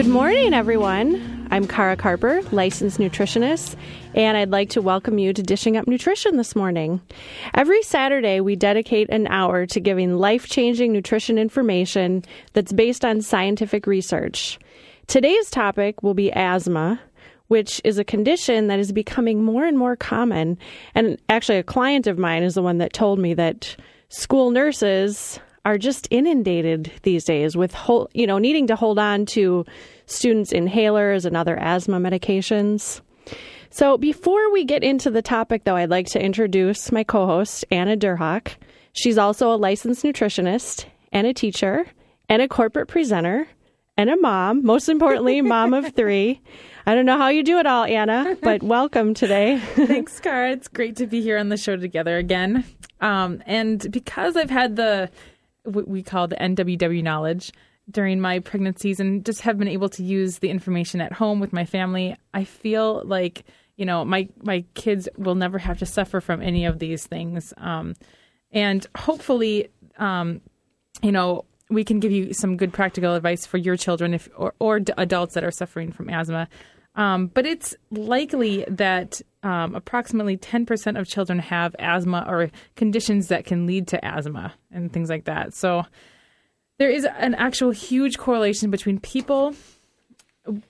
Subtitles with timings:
[0.00, 1.46] Good morning, everyone.
[1.50, 3.76] I'm Kara Carper, licensed nutritionist,
[4.14, 7.02] and I'd like to welcome you to Dishing Up Nutrition this morning.
[7.52, 12.24] Every Saturday, we dedicate an hour to giving life changing nutrition information
[12.54, 14.58] that's based on scientific research.
[15.06, 16.98] Today's topic will be asthma,
[17.48, 20.56] which is a condition that is becoming more and more common.
[20.94, 23.76] And actually, a client of mine is the one that told me that
[24.08, 29.26] school nurses are just inundated these days with whole, you know needing to hold on
[29.26, 29.64] to
[30.06, 33.00] students inhalers and other asthma medications.
[33.70, 37.96] So before we get into the topic though, I'd like to introduce my co-host Anna
[37.96, 38.54] Derhak.
[38.92, 41.86] She's also a licensed nutritionist and a teacher
[42.28, 43.46] and a corporate presenter
[43.96, 46.40] and a mom, most importantly, mom of 3.
[46.86, 49.58] I don't know how you do it all, Anna, but welcome today.
[49.74, 50.50] Thanks, Kara.
[50.50, 52.64] It's great to be here on the show together again.
[53.00, 55.10] Um, and because I've had the
[55.64, 57.52] what we call the NWW knowledge
[57.90, 61.52] during my pregnancies and just have been able to use the information at home with
[61.52, 63.44] my family, I feel like
[63.76, 67.52] you know my my kids will never have to suffer from any of these things.
[67.56, 67.94] Um,
[68.52, 70.40] and hopefully, um,
[71.02, 74.54] you know, we can give you some good practical advice for your children if or,
[74.58, 76.48] or adults that are suffering from asthma.
[76.94, 83.44] Um, but it's likely that um, approximately 10% of children have asthma or conditions that
[83.44, 85.54] can lead to asthma and things like that.
[85.54, 85.84] So
[86.78, 89.54] there is an actual huge correlation between people,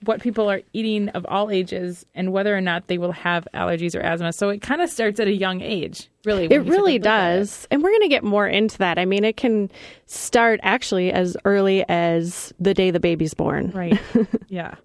[0.03, 3.95] what people are eating of all ages, and whether or not they will have allergies
[3.95, 4.31] or asthma.
[4.33, 6.45] So it kind of starts at a young age, really.
[6.45, 7.63] It really does.
[7.63, 7.67] It.
[7.71, 8.99] And we're going to get more into that.
[8.99, 9.71] I mean, it can
[10.05, 13.71] start actually as early as the day the baby's born.
[13.71, 13.99] Right.
[14.47, 14.75] yeah.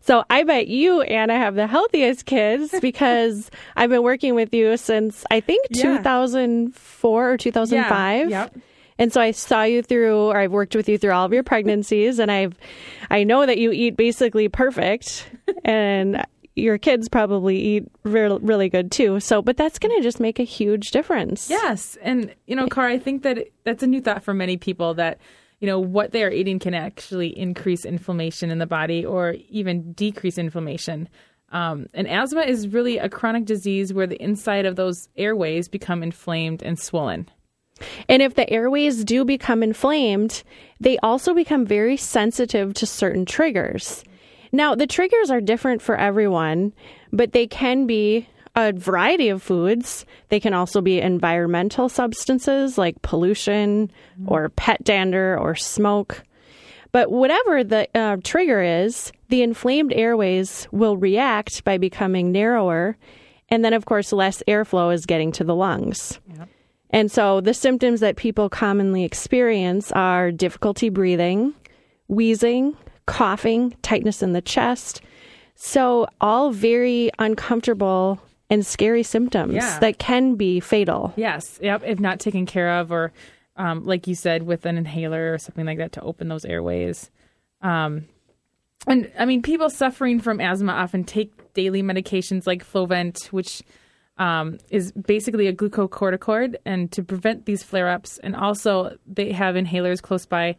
[0.00, 4.76] So I bet you, Anna, have the healthiest kids because I've been working with you
[4.76, 5.98] since I think yeah.
[5.98, 8.30] 2004 or 2005.
[8.30, 8.42] Yeah.
[8.42, 8.56] Yep.
[8.98, 11.44] And so I saw you through, or I've worked with you through all of your
[11.44, 12.58] pregnancies, and I've,
[13.10, 15.30] I know that you eat basically perfect,
[15.64, 16.24] and
[16.56, 19.20] your kids probably eat really, really good too.
[19.20, 21.48] So, but that's going to just make a huge difference.
[21.48, 24.94] Yes, and you know, Car, I think that that's a new thought for many people
[24.94, 25.18] that
[25.60, 29.92] you know, what they are eating can actually increase inflammation in the body or even
[29.92, 31.08] decrease inflammation.
[31.50, 36.02] Um, and asthma is really a chronic disease where the inside of those airways become
[36.02, 37.28] inflamed and swollen.
[38.08, 40.42] And if the airways do become inflamed,
[40.80, 44.04] they also become very sensitive to certain triggers.
[44.52, 46.72] Now, the triggers are different for everyone,
[47.12, 50.04] but they can be a variety of foods.
[50.28, 53.90] They can also be environmental substances like pollution
[54.26, 56.24] or pet dander or smoke.
[56.90, 62.96] But whatever the uh, trigger is, the inflamed airways will react by becoming narrower.
[63.50, 66.18] And then, of course, less airflow is getting to the lungs.
[66.36, 66.48] Yep.
[66.90, 71.54] And so the symptoms that people commonly experience are difficulty breathing,
[72.08, 72.76] wheezing,
[73.06, 75.02] coughing, tightness in the chest.
[75.54, 78.20] So, all very uncomfortable
[78.50, 79.78] and scary symptoms yeah.
[79.80, 81.12] that can be fatal.
[81.16, 81.58] Yes.
[81.62, 81.82] Yep.
[81.84, 83.12] If not taken care of, or
[83.56, 87.10] um, like you said, with an inhaler or something like that to open those airways.
[87.60, 88.06] Um,
[88.86, 93.62] and I mean, people suffering from asthma often take daily medications like Flovent, which
[94.16, 98.18] um, is basically a glucocorticoid, and to prevent these flare ups.
[98.18, 100.56] And also, they have inhalers close by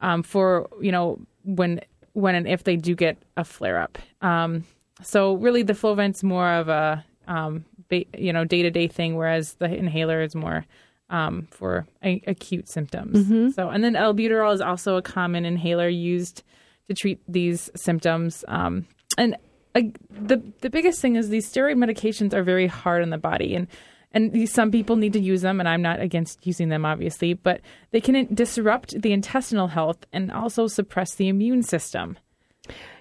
[0.00, 1.80] um, for you know when
[2.12, 3.98] when and if they do get a flare up.
[4.20, 4.64] Um,
[5.02, 9.14] so really, the Flovent's more of a um, ba- you know, day to day thing,
[9.14, 10.66] whereas the inhaler is more
[11.08, 13.18] um, for a- acute symptoms.
[13.18, 13.50] Mm-hmm.
[13.50, 16.42] So, and then albuterol is also a common inhaler used
[16.88, 18.44] to treat these symptoms.
[18.48, 18.86] Um,
[19.16, 19.36] and
[19.74, 23.54] uh, the the biggest thing is these steroid medications are very hard on the body,
[23.54, 23.68] and
[24.12, 27.34] and these, some people need to use them, and I'm not against using them, obviously,
[27.34, 27.60] but
[27.92, 32.18] they can disrupt the intestinal health and also suppress the immune system.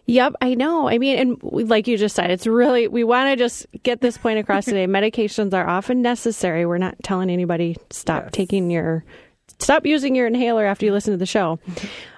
[0.10, 0.90] Yep, I know.
[0.90, 4.18] I mean, and like you just said, it's really, we want to just get this
[4.18, 4.86] point across today.
[4.88, 6.66] Medications are often necessary.
[6.66, 8.32] We're not telling anybody stop yes.
[8.34, 9.06] taking your,
[9.60, 11.60] stop using your inhaler after you listen to the show.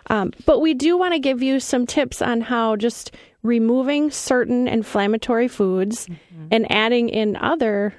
[0.07, 4.67] Um, but we do want to give you some tips on how just removing certain
[4.67, 6.47] inflammatory foods mm-hmm.
[6.51, 7.93] and adding in other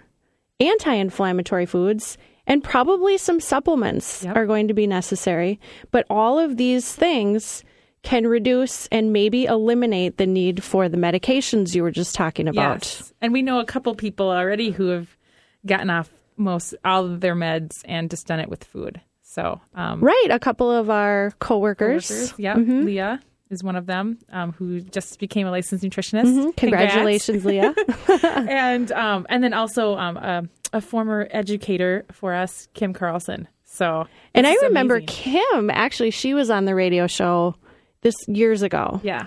[0.60, 4.36] anti inflammatory foods and probably some supplements yep.
[4.36, 5.58] are going to be necessary.
[5.90, 7.64] But all of these things
[8.02, 12.80] can reduce and maybe eliminate the need for the medications you were just talking about.
[12.84, 13.12] Yes.
[13.20, 15.16] And we know a couple people already who have
[15.64, 19.00] gotten off most all of their meds and just done it with food.
[19.22, 22.08] So, um, Right, a couple of our coworkers.
[22.08, 23.20] coworkers, yeah, Leah
[23.50, 26.24] is one of them um, who just became a licensed nutritionist.
[26.24, 26.56] Mhm.
[26.56, 27.74] Congratulations, Leah.
[28.24, 33.46] and um, and then also um, a, a former educator for us, Kim Carlson.
[33.64, 35.06] So, and I remember amazing.
[35.06, 37.54] Kim, actually, she was on the radio show
[38.02, 39.00] this years ago.
[39.02, 39.26] yeah,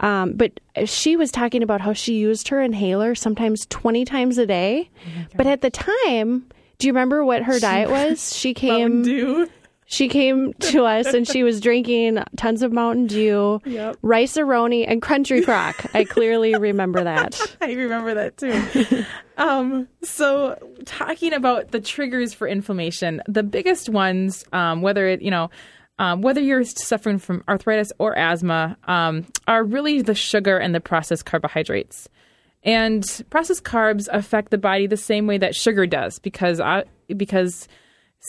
[0.00, 4.46] Um, but she was talking about how she used her inhaler sometimes 20 times a
[4.46, 4.90] day.
[5.36, 6.46] but at the time,
[6.78, 8.34] do you remember what her diet was?
[8.36, 9.46] She came
[9.86, 13.98] she came to us and she was drinking tons of Mountain Dew, Yep.
[14.00, 15.84] Rice-A-Roni, and Country Crock.
[15.92, 17.38] I clearly remember that.
[17.60, 19.04] I remember that too.
[19.36, 25.30] um, so, talking about the triggers for inflammation, the biggest ones, um, whether it you
[25.30, 25.50] know,
[26.02, 30.80] um, whether you're suffering from arthritis or asthma, um, are really the sugar and the
[30.80, 32.08] processed carbohydrates.
[32.64, 36.84] And processed carbs affect the body the same way that sugar does, because I,
[37.16, 37.68] because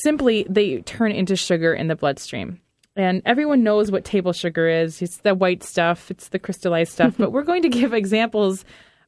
[0.04, 2.62] simply they turn into sugar in the bloodstream.
[2.96, 5.02] And everyone knows what table sugar is.
[5.02, 7.16] It's the white stuff, it's the crystallized stuff.
[7.18, 8.66] but we're going to give examples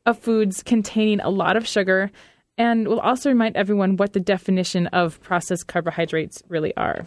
[0.08, 2.10] of foods containing a lot of sugar.
[2.58, 7.06] And we'll also remind everyone what the definition of processed carbohydrates really are.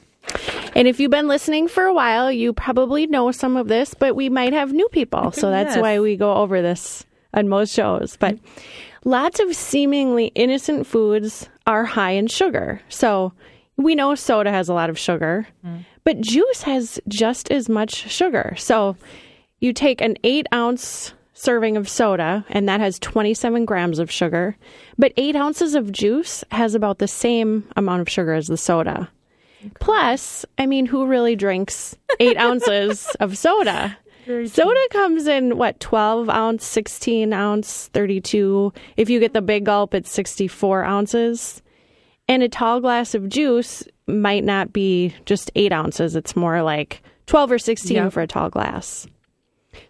[0.78, 4.14] And if you've been listening for a while, you probably know some of this, but
[4.14, 5.20] we might have new people.
[5.24, 5.82] Oh, so that's Yes.
[5.82, 7.04] why we go over this
[7.34, 8.16] on most shows.
[8.16, 8.38] But
[9.04, 12.80] lots of seemingly innocent foods are high in sugar.
[12.88, 13.32] So
[13.76, 15.84] we know soda has a lot of sugar, mm.
[16.04, 18.54] but juice has just as much sugar.
[18.56, 18.96] So
[19.58, 24.56] you take an eight ounce serving of soda, and that has 27 grams of sugar,
[24.96, 29.08] but eight ounces of juice has about the same amount of sugar as the soda.
[29.80, 33.96] Plus, I mean, who really drinks eight ounces of soda?
[34.26, 38.72] Soda comes in what, 12 ounce, 16 ounce, 32.
[38.98, 41.62] If you get the big gulp, it's 64 ounces.
[42.28, 47.02] And a tall glass of juice might not be just eight ounces, it's more like
[47.26, 48.12] 12 or 16 Yep.
[48.12, 49.06] for a tall glass.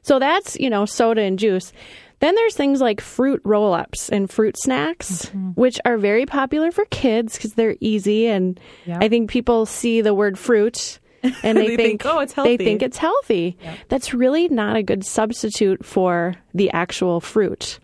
[0.03, 1.73] So that's, you know, soda and juice.
[2.21, 6.85] Then there's things like fruit roll ups and fruit snacks, which are very popular for
[6.87, 8.27] kids because they're easy.
[8.27, 8.99] And Yeah.
[9.01, 10.99] I think people see the word fruit
[11.43, 12.57] and they, They think, "Oh, it's healthy.
[12.57, 13.57] They think it's healthy.
[13.89, 17.79] That's really not a good substitute for the actual fruit.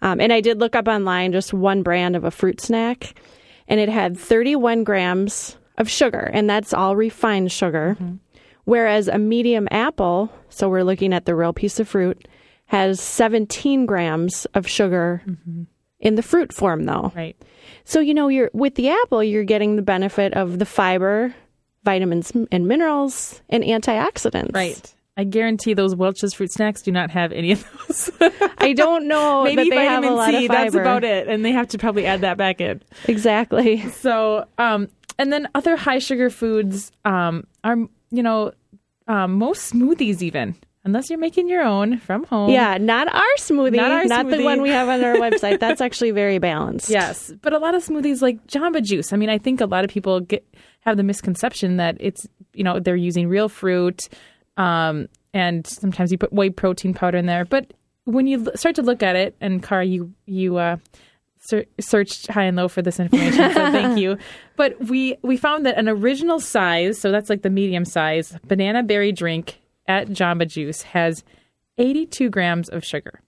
[0.00, 3.14] Um, and I did look up online just one brand of a fruit snack,
[3.66, 7.96] and it had 31 grams of sugar, and that's all refined sugar.
[8.64, 12.28] Whereas a medium apple, so we're looking at the real piece of fruit,
[12.68, 15.22] has 17 grams of sugar
[16.00, 17.12] in the fruit form, though.
[17.14, 17.36] Right.
[17.84, 21.34] So you know, you're with the apple, you're getting the benefit of the fiber,
[21.84, 24.54] vitamins and minerals, and antioxidants.
[24.54, 24.94] Right.
[25.16, 28.10] I guarantee those Welch's fruit snacks do not have any of those.
[28.58, 30.44] I don't know Maybe that they have vitamin a lot C.
[30.44, 30.62] of fiber.
[30.62, 32.82] That's about it, and they have to probably add that back in.
[33.06, 33.84] Exactly.
[33.98, 34.88] So, um,
[35.18, 37.76] and then other high sugar foods um, are,
[38.10, 38.52] you know,
[39.08, 40.54] um, most smoothies even,
[40.88, 42.48] unless you're making your own from home.
[42.50, 45.60] Yeah, not our smoothie, Not not, our the one we have on our website.
[45.60, 46.88] That's actually very balanced.
[46.88, 49.12] Yes, but a lot of smoothies like Jamba Juice.
[49.12, 50.42] I mean, I think a lot of people get
[50.80, 54.08] have the misconception that it's you know they're using real fruit,
[54.56, 57.44] um, and sometimes you put whey protein powder in there.
[57.44, 57.74] But
[58.04, 60.78] when you start to look at it, and Kara, you you uh,
[61.36, 64.16] ser- searched high and low for this information, so thank you.
[64.56, 68.82] But we we found that an original size, so that's like the medium size banana
[68.82, 71.24] berry drink at Jamba Juice has
[71.78, 73.20] 82 grams of sugar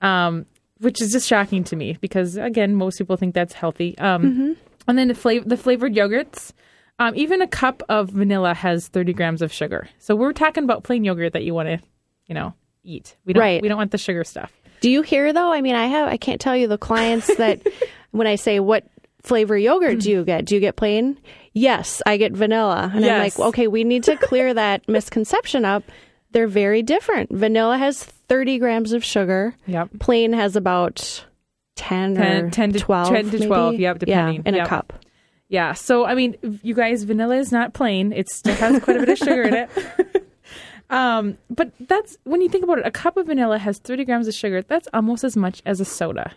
[0.00, 0.46] um,
[0.78, 3.96] which is just shocking to me because again, most people think that's healthy.
[3.98, 4.56] Um,
[4.88, 6.50] And then the, flav- the flavored yogurts,
[6.98, 9.88] um, even a cup of vanilla has 30 grams of sugar.
[9.98, 11.78] So we're talking about plain yogurt that you want to,
[12.26, 13.16] you know, eat.
[13.24, 13.40] We don't.
[13.40, 13.62] Right.
[13.62, 14.52] We don't want the sugar stuff.
[14.80, 15.52] Do you hear though?
[15.52, 16.08] I mean, I have.
[16.08, 17.64] I can't tell you the clients that
[18.10, 18.84] when I say what
[19.22, 20.46] flavor yogurt do you get?
[20.46, 21.16] Do you get plain?
[21.54, 25.84] Yes, I get vanilla, and I'm like, okay, we need to clear that misconception up.
[26.30, 27.30] They're very different.
[27.30, 29.54] Vanilla has 30 grams of sugar.
[29.66, 29.90] Yep.
[30.00, 31.26] Plain has about
[31.76, 33.08] 10, 10 or 10 to 12.
[33.08, 33.82] 10 to 12, maybe.
[33.82, 34.36] yep, depending.
[34.36, 34.66] Yeah, in Yep.
[34.66, 34.92] a cup.
[35.48, 35.74] Yeah.
[35.74, 38.12] So I mean, you guys, vanilla is not plain.
[38.12, 39.70] It still has quite a bit of sugar in it.
[40.90, 42.86] um, but that's when you think about it.
[42.86, 44.62] A cup of vanilla has 30 grams of sugar.
[44.62, 46.32] That's almost as much as a soda.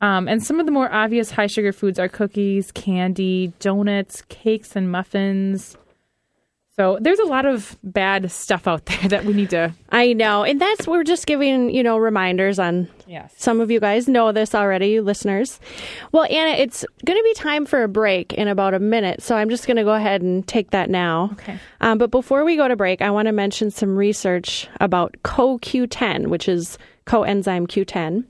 [0.00, 4.76] Um, and some of the more obvious high sugar foods are cookies, candy, donuts, cakes,
[4.76, 5.76] and muffins.
[6.76, 9.72] So there's a lot of bad stuff out there that we need to.
[9.90, 10.44] I know.
[10.44, 13.32] And that's, we're just giving, you know, reminders on Yes.
[13.36, 15.60] Some of you guys know this already, you listeners.
[16.10, 19.36] Well, Anna, it's going to be time for a break in about a minute, so
[19.36, 21.30] I'm just going to go ahead and take that now.
[21.34, 21.58] Okay.
[21.80, 26.26] Um, but before we go to break, I want to mention some research about CoQ10,
[26.26, 28.24] which is coenzyme Q10.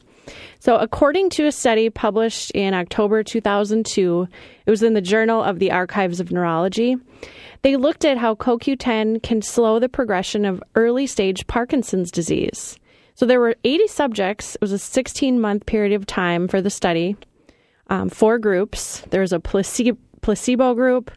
[0.58, 4.28] So, according to a study published in October 2002,
[4.66, 6.96] it was in the Journal of the Archives of Neurology.
[7.62, 12.78] They looked at how CoQ10 can slow the progression of early stage Parkinson's disease.
[13.14, 14.56] So there were 80 subjects.
[14.56, 17.16] It was a 16 month period of time for the study.
[17.88, 19.02] Um, four groups.
[19.10, 21.10] There was a placebo, placebo group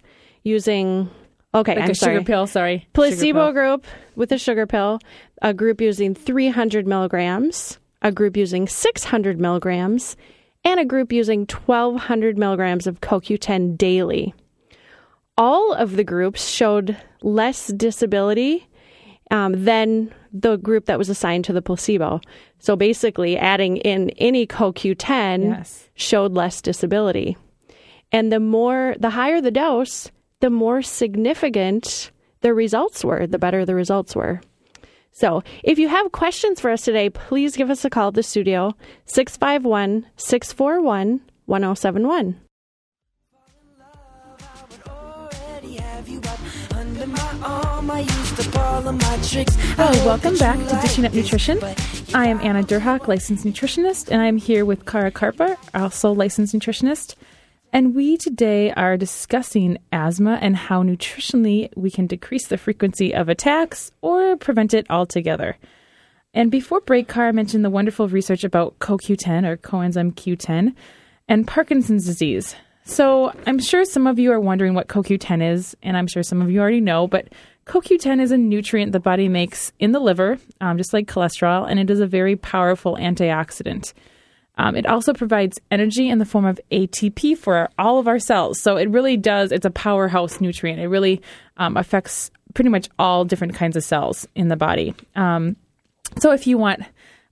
[0.43, 1.09] using,
[1.53, 2.15] okay, Like I'm a sorry.
[2.17, 2.87] sugar pill, sorry.
[2.93, 3.53] Placebo pill.
[3.53, 3.85] group
[4.15, 4.99] with a sugar pill,
[5.41, 10.15] a group using 300 milligrams, a group using 600 milligrams,
[10.63, 14.33] and a group using 1200 milligrams of CoQ10 daily.
[15.37, 18.67] All of the groups showed less disability
[19.31, 22.19] um, than the group that was assigned to the placebo.
[22.59, 25.89] So basically, adding in any CoQ10 Yes.
[25.95, 27.37] showed less disability.
[28.11, 33.65] And the more, the higher the dose, the more significant the results were, the better
[33.65, 34.41] the results were.
[35.11, 38.23] So, if you have questions for us today, please give us a call at the
[38.23, 38.75] studio
[39.05, 42.39] 651 641 1071.
[49.81, 51.59] Oh, welcome back to Dishing Up Nutrition.
[52.13, 57.15] I am Anna Derhak, licensed nutritionist, and I'm here with Kara Carper, also licensed nutritionist.
[57.71, 63.29] And we today are discussing asthma and how nutritionally we can decrease the frequency of
[63.29, 65.55] attacks or prevent it altogether.
[66.33, 70.73] And before break, Kara mentioned the wonderful research about CoQ10 or coenzyme Q10
[71.27, 72.55] and Parkinson's disease.
[72.85, 76.41] So I'm sure some of you are wondering what CoQ10 is, and I'm sure some
[76.41, 77.27] of you already know, but
[77.67, 81.79] CoQ10 is a nutrient the body makes in the liver, um, just like cholesterol, and
[81.79, 83.93] it is a very powerful antioxidant.
[84.59, 88.61] Um, it also provides energy in the form of ATP for all of our cells.
[88.61, 90.81] So it really does, it's a powerhouse nutrient.
[90.81, 91.21] It really
[91.55, 94.93] um, affects pretty much all different kinds of cells in the body.
[95.15, 95.55] Um,
[96.17, 96.81] so if you want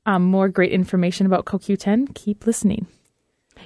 [0.05, 2.87] um, more great information about CoQ10, keep listening.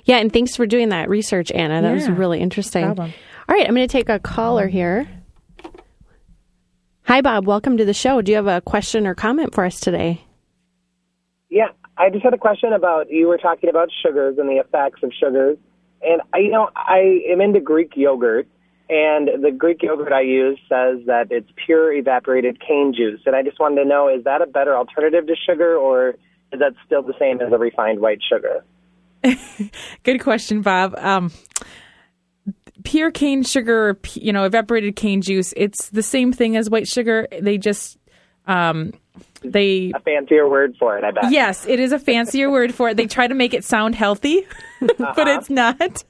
[0.06, 1.84] Yeah, and thanks for doing that research, Anna.
[1.84, 2.86] That was really interesting.
[2.86, 3.14] problem.
[3.48, 5.08] All right, I'm going to take a caller here.
[7.04, 7.46] Hi, Bob.
[7.46, 8.24] Welcome to the show.
[8.24, 10.24] Do you have a question or comment for us today?
[11.50, 11.68] Yeah,
[12.02, 15.12] I just had a question about you were talking about sugars and the effects of
[15.14, 15.60] sugars,
[16.02, 18.48] and I, you know, I am into Greek yogurt,
[18.90, 23.44] and the Greek yogurt I use says that it's pure evaporated cane juice, and I
[23.44, 26.16] just wanted to know is that a better alternative to sugar, or
[26.52, 28.66] is that still the same as a refined white sugar?
[30.04, 30.96] Good question, Bob.
[30.98, 31.32] Um,
[32.84, 37.28] pure cane sugar, you know, evaporated cane juice, it's the same thing as white sugar.
[37.40, 38.00] They just,
[38.48, 38.94] um,
[39.44, 41.32] they A fancier word for it, I bet.
[41.32, 42.98] Yes, it is a fancier word for it.
[42.98, 44.46] They try to make it sound healthy,
[44.80, 45.76] but it's uh-huh.
[45.80, 46.04] not.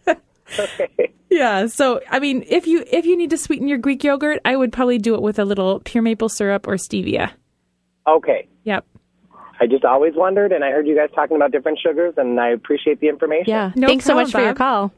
[0.59, 1.13] Okay.
[1.29, 1.67] yeah.
[1.67, 4.73] So, I mean, if you if you need to sweeten your Greek yogurt, I would
[4.73, 7.31] probably do it with a little pure maple syrup or stevia.
[8.07, 8.47] Okay.
[8.63, 8.85] Yep.
[9.59, 12.49] I just always wondered, and I heard you guys talking about different sugars, and I
[12.49, 13.45] appreciate the information.
[13.47, 13.71] Yeah.
[13.75, 14.91] No Thanks so problem, much for your call.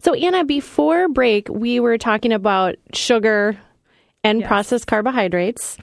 [0.00, 3.58] So, Anna, before break, we were talking about sugar
[4.22, 4.48] and Yes.
[4.48, 5.78] processed carbohydrates.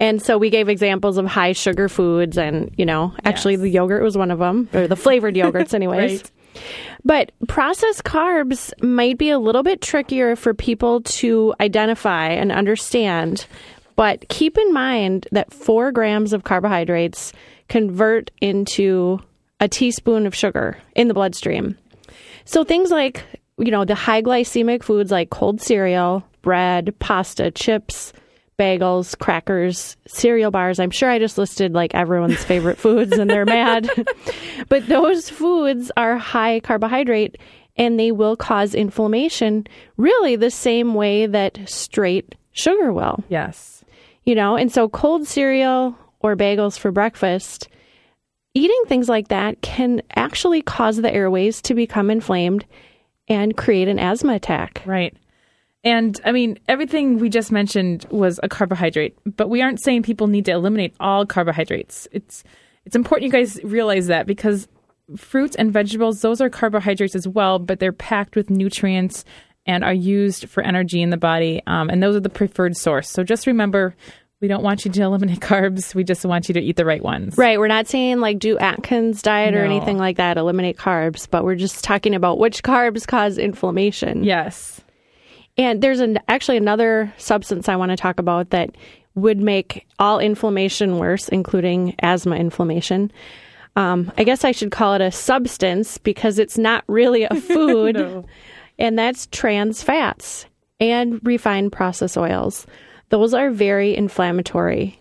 [0.00, 3.60] And so we gave examples of high sugar foods, and, you know, actually Yes.
[3.60, 6.22] the yogurt was one of them, or the flavored yogurts, anyways.
[6.22, 6.30] Right.
[7.04, 13.46] But processed carbs might be a little bit trickier for people to identify and understand.
[13.94, 17.32] But keep in mind that four grams of carbohydrates
[17.68, 19.20] convert into
[19.60, 21.76] a teaspoon of sugar in the bloodstream.
[22.46, 23.22] So things like,
[23.58, 28.12] you know, the high glycemic foods like cold cereal, bread, pasta, chips,
[28.60, 30.78] bagels, crackers, cereal bars.
[30.78, 33.88] I'm sure I just listed like everyone's favorite foods and they're mad.
[34.68, 37.36] but those foods are high carbohydrate
[37.76, 43.82] and they will cause inflammation really the same way that straight sugar will Yes.
[44.24, 47.68] you know and so cold cereal or bagels for breakfast
[48.54, 52.66] eating things like that can actually cause the airways to become inflamed
[53.28, 55.16] and create an asthma attack Right.
[55.82, 60.26] And I mean, everything we just mentioned was a carbohydrate, but we aren't saying people
[60.26, 62.06] need to eliminate all carbohydrates.
[62.12, 62.44] It's
[62.84, 64.68] it's important you guys realize that because
[65.16, 69.24] fruits and vegetables, those are carbohydrates as well, but they're packed with nutrients
[69.66, 71.62] and are used for energy in the body.
[71.66, 73.08] Um, and those are the preferred source.
[73.10, 73.94] So just remember,
[74.40, 75.94] we don't want you to eliminate carbs.
[75.94, 77.36] We just want you to eat the right ones.
[77.38, 81.44] right we're not saying like do atkins diet or anything like that eliminate carbs but
[81.44, 84.80] we're just talking about which carbs cause inflammation Yes.
[85.60, 88.70] And there's an, actually another substance I want to talk about that
[89.14, 93.12] would make all inflammation worse, including asthma inflammation.
[93.76, 97.96] Um, I guess I should call it a substance because it's not really a food,
[97.96, 98.24] No.
[98.78, 100.46] and that's trans fats
[100.80, 102.66] and refined process oils.
[103.10, 104.98] Those are very inflammatory.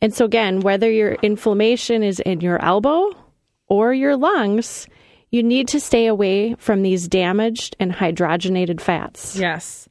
[0.00, 3.10] And so, again, whether your inflammation is in your elbow
[3.66, 4.86] or your lungs,
[5.30, 9.36] you need to stay away from these damaged and hydrogenated fats.
[9.36, 9.87] Yes.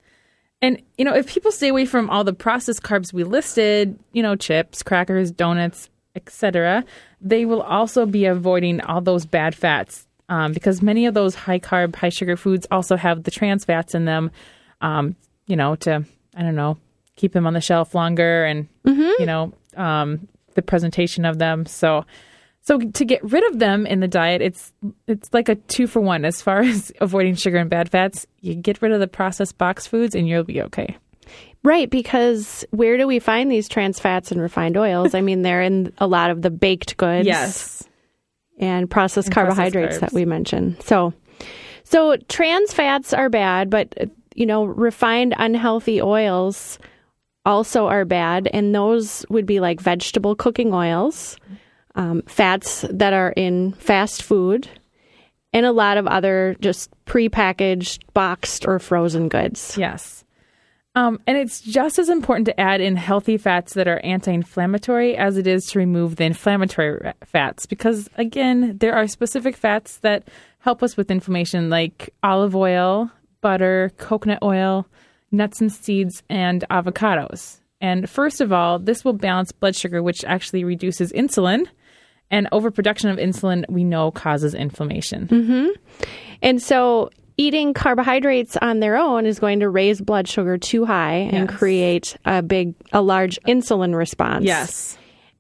[0.62, 4.24] And you know, if people stay away from all the processed carbs we listed, you
[4.24, 6.84] know, chips, crackers, donuts, etc.,
[7.22, 11.60] they will also be avoiding all those bad fats um, because many of those high
[11.60, 14.32] carb, high sugar foods also have the trans fats in them.
[14.82, 16.04] Um, you know, to
[16.36, 16.78] I don't know,
[17.16, 18.68] keep them on the shelf longer, and
[19.20, 21.66] you know, um, the presentation of them.
[21.66, 22.06] So.
[22.68, 24.74] So to get rid of them in the diet, it's
[25.08, 28.28] it's like a two for one as far as avoiding sugar and bad fats.
[28.42, 30.98] You get rid of the processed box foods, and you'll be okay.
[31.64, 35.16] Right, because where do we find these trans fats and refined oils?
[35.16, 37.26] I mean, they're in a lot of the baked goods.
[37.26, 37.88] Yes,
[38.60, 40.02] and processed And carbohydrates carbs.
[40.02, 40.82] that we mentioned.
[40.84, 41.14] So,
[41.86, 43.96] so trans fats are bad, but
[44.36, 46.80] you know, refined unhealthy oils
[47.46, 51.38] also are bad, and those would be like vegetable cooking oils,
[51.98, 54.70] um, fats that are in fast food,
[55.52, 59.78] and a lot of other just prepackaged, boxed, or frozen goods.
[59.78, 60.24] yes.
[60.96, 65.38] Um, and it's just as important to add in healthy fats that are anti-inflammatory as
[65.38, 70.28] it is to remove the inflammatory fats, because again, there are specific fats that
[70.58, 73.12] help us with inflammation, like olive oil,
[73.42, 74.88] butter, coconut oil,
[75.32, 77.60] nuts and seeds, and avocados.
[77.80, 81.68] And first of all, this will balance blood sugar, which actually reduces insulin.
[82.30, 85.28] And overproduction of insulin, we know, causes inflammation.
[85.28, 85.68] Mm-hmm.
[86.42, 91.30] And so eating carbohydrates on their own is going to raise blood sugar too high
[91.32, 91.58] and Yes.
[91.58, 94.44] create a big a large insulin response.
[94.44, 94.98] Yes.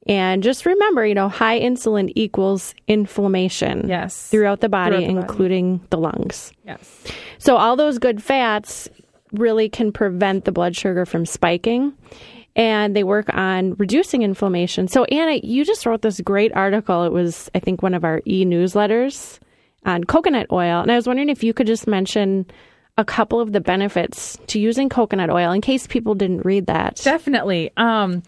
[0.08, 3.89] And just remember, you know, high insulin equals inflammation.
[3.89, 4.29] Yes.
[4.29, 5.20] Throughout the body, Throughout the body.
[5.27, 6.53] including the lungs.
[6.65, 7.03] Yes.
[7.39, 8.88] So all those good fats
[9.34, 11.91] really can prevent the blood sugar from spiking.
[12.57, 14.87] And they work on reducing inflammation.
[14.87, 17.03] So Anna, you just wrote this great article.
[17.03, 19.39] It was, I think, one of our e-newsletters
[19.85, 20.82] on coconut oil.
[20.82, 22.47] And I was wondering if you could just mention
[22.97, 26.95] a couple of the benefits to using coconut oil in case people didn't read that.
[27.03, 27.71] Definitely.
[27.77, 28.23] Um,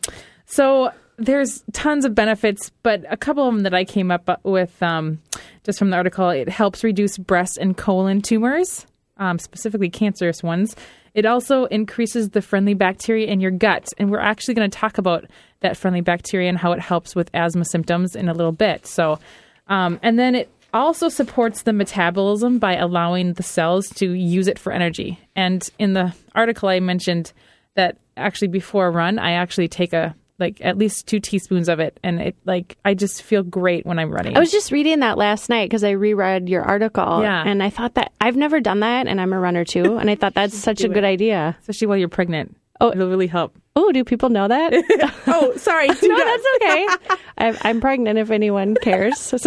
[0.46, 4.82] so there's tons of benefits, but a couple of them that I came up with
[4.84, 5.20] um,
[5.64, 8.86] just from the article, it helps reduce breast and colon tumors,
[9.18, 10.76] um, specifically cancerous ones.
[11.14, 14.98] It also increases the friendly bacteria in your gut, and we're actually going to talk
[14.98, 15.26] about
[15.62, 18.86] that friendly bacteria and how it helps with asthma symptoms in a little bit.
[18.86, 19.20] So,
[19.68, 24.60] um, and then it also supports the metabolism by allowing the cells to use it
[24.60, 25.20] for energy.
[25.36, 27.34] And in the article, I mentioned
[27.76, 31.80] that actually before a run, I actually take a like at least two teaspoons of
[31.80, 34.36] it, and it like I just feel great when I'm running.
[34.38, 37.22] I was just reading that last night because I reread your article.
[37.22, 37.44] Yeah.
[37.46, 39.98] And I thought that I've never done that, and I'm a runner too.
[39.98, 41.58] And I thought that's such a good idea.
[41.62, 42.56] especially while you're pregnant.
[42.82, 42.92] Oh.
[42.92, 43.58] it'll really help.
[43.76, 44.74] Oh, do people know that?
[45.28, 45.88] Oh, sorry.
[46.02, 46.88] no, that's okay.
[47.38, 49.18] I'm, I'm pregnant if anyone cares.
[49.20, 49.38] So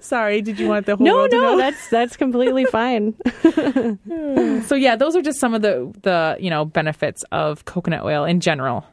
[0.00, 0.42] sorry.
[0.42, 3.14] Did you want the whole no, world to no, that's that's completely fine.
[4.66, 8.24] So yeah, those are just some of the the you know benefits of coconut oil
[8.24, 8.84] in general.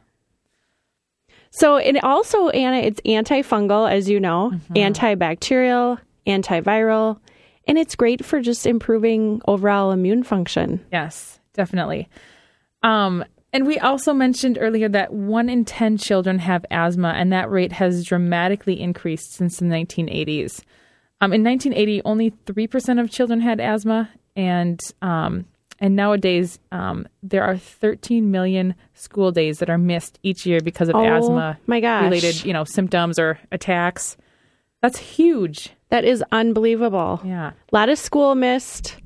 [1.50, 4.74] So it also, Anna, it's antifungal, as you know, Mm-hmm.
[4.74, 7.18] antibacterial, antiviral,
[7.66, 10.84] and it's great for just improving overall immune function.
[10.92, 12.08] Yes, definitely.
[12.82, 17.50] Um, and we also mentioned earlier that one in 10 children have asthma, and that
[17.50, 20.60] rate has dramatically increased since the 1980s.
[21.20, 25.46] Um, in 1980, only 3% of children had asthma, and um,
[25.78, 30.88] and nowadays um, there are 13 million school days that are missed each year because
[30.90, 32.04] of Oh, asthma my gosh.
[32.04, 34.16] related, you know, symptoms or attacks.
[34.82, 35.70] That's huge.
[35.88, 37.20] That is unbelievable.
[37.24, 37.52] Yeah.
[37.72, 38.96] A lot of school missed.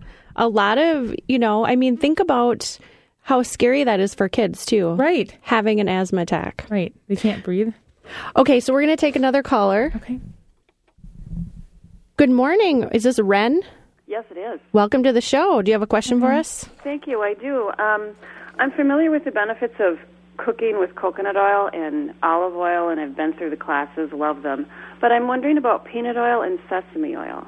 [0.40, 2.78] A lot of, you know, I mean, think about
[3.20, 4.94] how scary that is for kids too.
[4.94, 5.36] Right.
[5.42, 6.66] Having an asthma attack.
[6.70, 6.94] Right.
[7.08, 7.74] They can't breathe.
[8.36, 9.92] Okay, so we're going to take another caller.
[9.96, 10.18] Okay.
[12.16, 12.84] Good morning.
[12.92, 13.60] Is this Ren?
[14.06, 14.58] Yes, it is.
[14.72, 15.60] Welcome to the show.
[15.60, 16.64] Do you have a question for us?
[16.82, 17.20] Thank you.
[17.20, 17.70] I do.
[17.78, 18.16] Um,
[18.58, 19.98] I'm familiar with the benefits of
[20.38, 24.66] cooking with coconut oil and olive oil, and I've been through the classes, love them.
[25.02, 27.46] But I'm wondering about peanut oil and sesame oil.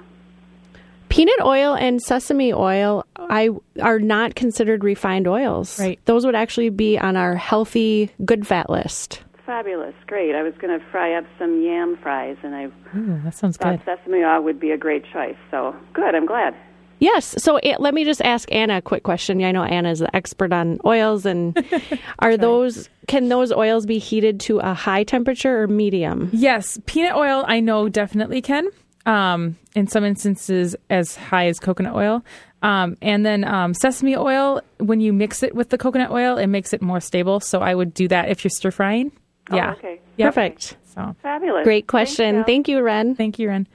[1.12, 3.50] Peanut oil and sesame oil I
[3.82, 5.78] are not considered refined oils.
[5.78, 6.00] Right.
[6.06, 9.22] Those would actually be on our healthy good fat list.
[9.44, 9.94] Fabulous.
[10.06, 10.34] Great.
[10.34, 12.64] I was going to fry up some yam fries, and I
[12.96, 13.98] Ooh, that sounds thought good.
[13.98, 15.36] sesame oil would be a great choice.
[15.50, 16.14] So good.
[16.14, 16.54] I'm glad.
[16.98, 17.34] Yes.
[17.38, 19.44] So eh, let me just ask Anna a quick question.
[19.44, 21.62] I know Anna is the expert on oils, and
[22.20, 26.30] are those can those oils be heated to a high temperature or medium?
[26.32, 28.68] Yes, peanut oil I know definitely can.
[29.04, 32.24] Um, in some instances, as high as coconut oil.
[32.62, 36.46] Um, and then um, sesame oil, when you mix it with the coconut oil, it
[36.46, 37.40] makes it more stable.
[37.40, 39.10] So I would do that if you're stir frying.
[39.50, 39.72] Oh, yeah.
[39.72, 40.00] okay.
[40.18, 40.34] Yep.
[40.34, 40.76] Perfect.
[40.94, 41.64] So Fabulous.
[41.64, 42.36] Great question.
[42.36, 43.16] Thank Thank you, Ren.
[43.16, 43.66] thank you, Ren.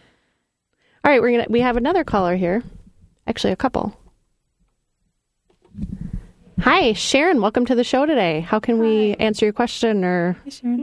[1.03, 2.63] All right, we're gonna we have another caller here.
[3.25, 3.97] Actually, a couple.
[6.59, 7.39] Hi, Sharon.
[7.39, 8.41] Welcome to the show today.
[8.41, 10.35] How can we answer your question or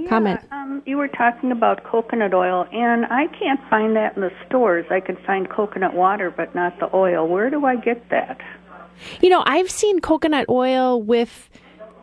[0.08, 0.40] comment?
[0.52, 4.86] Um, you were talking about coconut oil, and I can't find that in the stores.
[4.90, 7.26] I can find coconut water, but not the oil.
[7.26, 8.40] Where do I get that?
[9.20, 11.50] You know, I've seen coconut oil with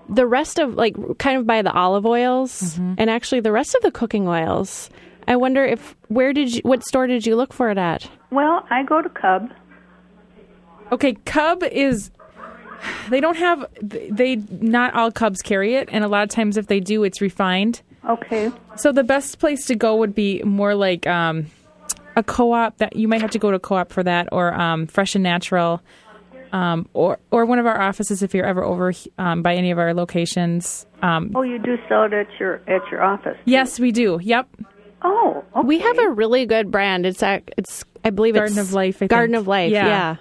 [0.10, 3.81] the rest of like kind of by the olive oils and actually the rest of
[3.84, 4.89] the cooking oils.
[5.29, 8.10] I wonder if where did you what store did you look for it at?
[8.31, 9.49] Well, I go to Cub.
[10.91, 12.12] Okay, Cub is.
[13.10, 13.65] They don't have.
[13.82, 17.22] They not all Cubs carry it, and a lot of times if they do, it's
[17.22, 17.82] refined.
[18.08, 18.52] Okay.
[18.78, 21.48] So the best place to go would be more like um,
[22.15, 24.88] a co-op that you might have to go to a co-op for that, or um,
[24.88, 25.82] Fresh and Natural,
[26.52, 29.78] um, or or one of our offices if you're ever over um, by any of
[29.80, 30.86] our locations.
[31.02, 33.38] Um, Oh, you do sell it at your at your office.
[33.46, 34.20] yes, we do.
[34.22, 34.48] Yep.
[35.04, 35.67] Oh, okay.
[35.67, 37.06] We have a really good brand.
[37.06, 39.41] It's ac- it's I believe Garden it's of Life, I Garden think.
[39.41, 39.72] of Life.
[39.72, 39.86] Yeah.
[39.88, 40.15] yeah.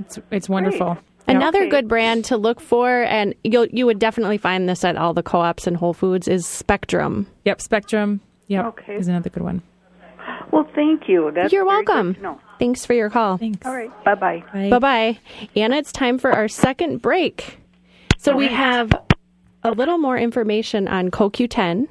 [0.00, 0.88] It's it's wonderful.
[0.88, 1.02] Yep.
[1.28, 1.68] Another Okay.
[1.70, 5.22] good brand to look for, and you'll you would definitely find this at all the
[5.22, 7.26] co-ops and Whole Foods, is Spectrum.
[7.44, 7.60] Yep.
[7.60, 8.20] Spectrum.
[8.48, 8.64] Yep.
[8.66, 8.94] Okay.
[8.96, 9.62] Is another good one.
[10.52, 11.32] Well, thank you.
[11.34, 12.14] That's You're welcome.
[12.14, 12.36] to.
[12.58, 13.36] Thanks for your call.
[13.38, 13.66] Thanks.
[13.66, 13.90] All right.
[14.04, 14.44] Bye bye.
[14.52, 14.70] Bye.
[14.70, 15.18] Bye bye.
[15.56, 17.58] Anna, it's time for our second break.
[18.18, 18.92] So we have
[19.62, 21.88] a little more information on CoQ10.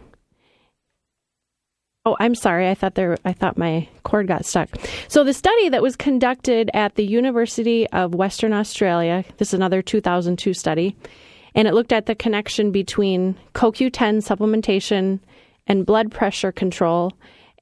[2.08, 2.70] Oh, I'm sorry.
[2.70, 3.18] I thought there.
[3.26, 4.70] I thought my cord got stuck.
[5.08, 9.26] So the study that was conducted at the University of Western Australia.
[9.38, 10.96] This is another 2002 study,
[11.56, 15.20] and it looked at the connection between CoQ10 supplementation
[15.66, 17.12] and blood pressure control,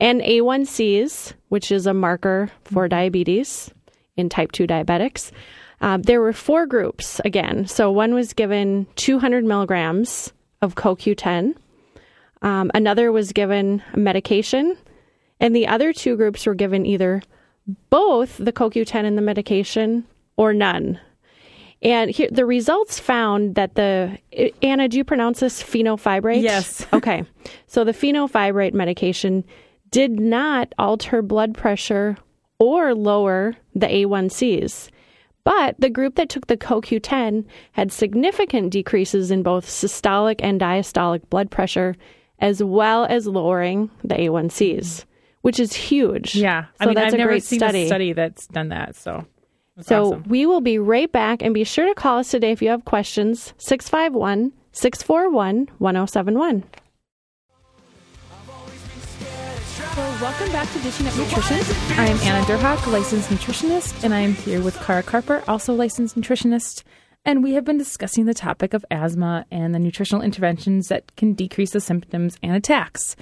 [0.01, 3.73] and A1Cs, which is a marker for diabetes
[4.17, 5.31] in type 2 diabetics.
[5.79, 7.65] Um, there were four groups again.
[7.65, 11.55] So one was given 200 milligrams of CoQ10.
[12.43, 14.77] Um, another was given medication,
[15.39, 17.21] and the other two groups were given either
[17.89, 20.99] both the CoQ10 and the medication or none.
[21.81, 24.17] And here, the results found that the
[24.61, 26.41] Anna, do you pronounce this fenofibrate?
[26.41, 26.85] Yes.
[26.93, 27.23] okay.
[27.67, 29.43] So the fenofibrate medication
[29.91, 32.17] did not alter blood pressure
[32.57, 34.89] or lower the A1Cs.
[35.43, 41.29] But the group that took the CoQ10 had significant decreases in both systolic and diastolic
[41.29, 41.95] blood pressure,
[42.39, 45.05] as well as lowering the A1Cs,
[45.41, 46.35] which is huge.
[46.35, 46.65] Yeah.
[46.79, 47.83] I So mean, that's I've a never great seen study.
[47.83, 48.95] a study that's done that.
[48.95, 49.25] So.
[49.75, 50.23] that's So awesome.
[50.27, 52.85] we will be right back and be sure to call us today if you have
[52.85, 56.63] questions 651 641 1071.
[59.95, 61.57] So welcome back to Dishing Up Nutrition.
[61.99, 66.15] I am Anna Derhak, licensed nutritionist, and I am here with Kara Carper, also licensed
[66.19, 66.83] nutritionist.
[67.25, 71.33] And we have been discussing the topic of asthma and the nutritional interventions that can
[71.33, 73.15] decrease the symptoms and attacks.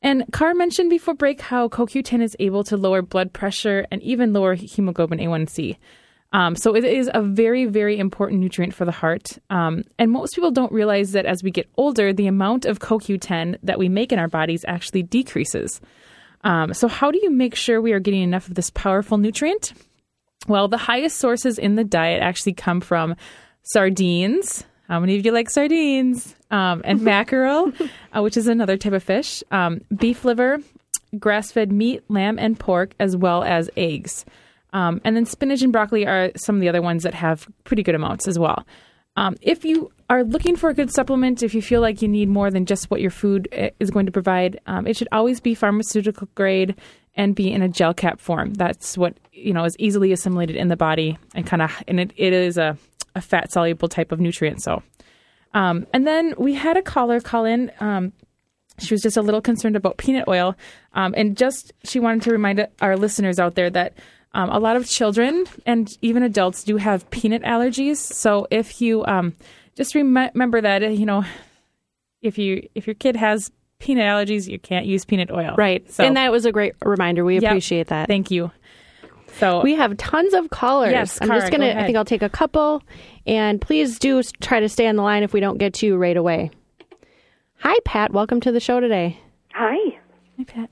[0.00, 4.32] And Kara mentioned before break how CoQ10 is able to lower blood pressure and even
[4.32, 5.76] lower hemoglobin A1C.
[6.32, 9.38] Um, so it is a very, very important nutrient for the heart.
[9.50, 13.58] Um, and most people don't realize that as we get older, the amount of CoQ10
[13.62, 15.80] that we make in our bodies actually decreases.
[16.42, 19.74] Um, so, how do you make sure we are getting enough of this powerful nutrient?
[20.48, 23.16] Well, the highest sources in the diet actually come from
[23.62, 24.64] sardines.
[24.88, 26.34] How many of you like sardines?
[26.50, 27.72] Um, and mackerel,
[28.12, 30.58] uh, which is another type of fish, um, beef liver,
[31.18, 34.24] grass fed meat, lamb, and pork, as well as eggs.
[34.72, 37.82] Um, and then spinach and broccoli are some of the other ones that have pretty
[37.82, 38.66] good amounts as well.
[39.16, 42.28] Um, if you are looking for a good supplement, if you feel like you need
[42.28, 45.54] more than just what your food is going to provide, um, it should always be
[45.54, 46.74] pharmaceutical grade
[47.14, 48.54] and be in a gel cap form.
[48.54, 52.12] That's what you know is easily assimilated in the body and kind of and it,
[52.16, 52.76] it is a,
[53.14, 54.62] a fat soluble type of nutrient.
[54.62, 54.82] So,
[55.54, 57.70] um, and then we had a caller call in.
[57.80, 58.12] Um,
[58.78, 60.56] she was just a little concerned about peanut oil,
[60.94, 63.94] um, and just she wanted to remind our listeners out there that
[64.34, 67.96] um, a lot of children and even adults do have peanut allergies.
[67.96, 69.36] So if you um,
[69.76, 71.24] just rem- remember that, you know,
[72.22, 73.50] if you if your kid has
[73.82, 75.54] peanut allergies, you can't use peanut oil.
[75.58, 75.90] Right.
[75.92, 77.24] So and that was a great reminder.
[77.24, 77.44] We Yep.
[77.50, 78.06] appreciate that.
[78.08, 78.50] Thank you.
[79.38, 80.92] So We have tons of callers.
[80.92, 81.64] Yes, I'm Kara, just gonna.
[81.66, 81.86] I ahead.
[81.86, 82.82] think I'll take a couple,
[83.26, 85.96] and please do try to stay on the line if we don't get to you
[85.96, 86.50] right away.
[87.58, 88.12] Hi, Pat.
[88.12, 89.18] Welcome to the show today.
[89.54, 89.76] Hi.
[90.38, 90.70] Hi, Pat.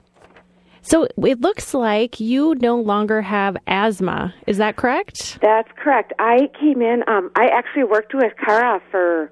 [0.82, 4.34] So it looks like you no longer have asthma.
[4.46, 5.38] Is that correct?
[5.42, 6.12] That's correct.
[6.18, 7.02] I came in.
[7.08, 9.30] Um, I actually worked with Kara for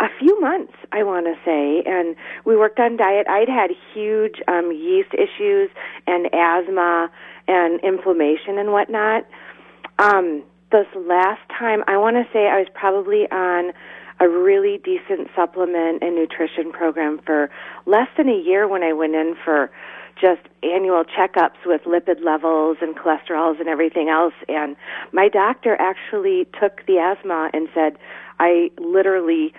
[0.00, 3.26] a few months, I want to say, and we worked on diet.
[3.28, 5.70] I'd had huge um, yeast issues
[6.06, 7.10] and asthma
[7.46, 9.26] and inflammation and whatnot.
[9.98, 13.72] Um, this last time, I want to say I was probably on
[14.20, 17.50] a really decent supplement and nutrition program for
[17.84, 19.70] less than a year when I went in for
[20.20, 24.34] just annual checkups with lipid levels and cholesterols and everything else.
[24.48, 24.76] And
[25.12, 27.98] my doctor actually took the asthma and said,
[28.38, 29.54] I literally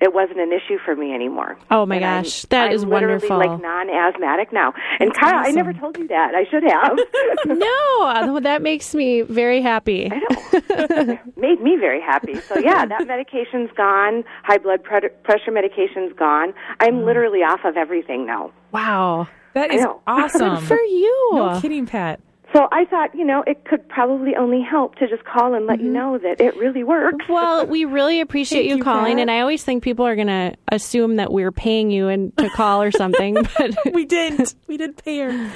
[0.00, 1.56] it wasn't an issue for me anymore.
[1.70, 3.38] Oh my And I'm- gosh, that I'm is literally wonderful.
[3.38, 4.74] Like non-asthmatic now.
[5.00, 6.34] And Kara, I never told you that.
[6.34, 6.98] I should have.
[7.58, 8.02] no,
[8.36, 10.10] uh, that makes me very happy.
[11.36, 12.40] Made me very happy.
[12.40, 14.24] So yeah, that medication's gone.
[14.44, 16.52] High blood pre- pressure medication's gone.
[16.80, 17.04] I'm Mm.
[17.04, 18.50] literally off of everything now.
[18.72, 19.28] Wow.
[19.54, 20.00] That I is know.
[20.06, 20.56] awesome.
[20.56, 21.30] Good for you.
[21.32, 22.20] No kidding, Pat.
[22.52, 25.80] So I thought, you know, it could probably only help to just call and let
[25.80, 27.24] you know that it really works.
[27.24, 27.32] Mm-hmm.
[27.32, 30.54] Well, we really appreciate you you, calling, and I always think people are going to
[30.70, 33.36] assume that we're paying you and to call or something.
[33.58, 34.54] But, We didn't.
[34.66, 35.52] We did pay her.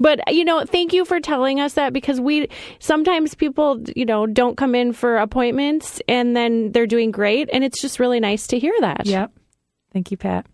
[0.00, 2.48] but you know, thank you for telling us that because we
[2.80, 7.62] sometimes people, you know, don't come in for appointments and then they're doing great, and
[7.62, 9.06] it's just really nice to hear that.
[9.06, 9.30] Yep.
[9.92, 10.46] Thank you, Pat.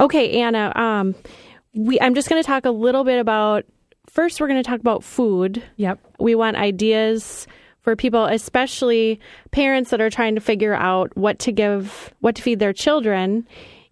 [0.00, 0.72] Okay, Anna.
[0.74, 1.14] Um,
[1.74, 3.64] we I'm just going to talk a little bit about.
[4.14, 5.60] First, we're going to talk about food.
[5.74, 5.98] Yep.
[6.20, 7.48] We want ideas
[7.82, 9.18] for people, especially
[9.50, 13.44] parents that are trying to figure out what to give, what to feed their children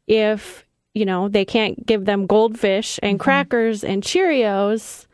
[0.07, 5.07] if, you know, they can't give them goldfish and crackers and Cheerios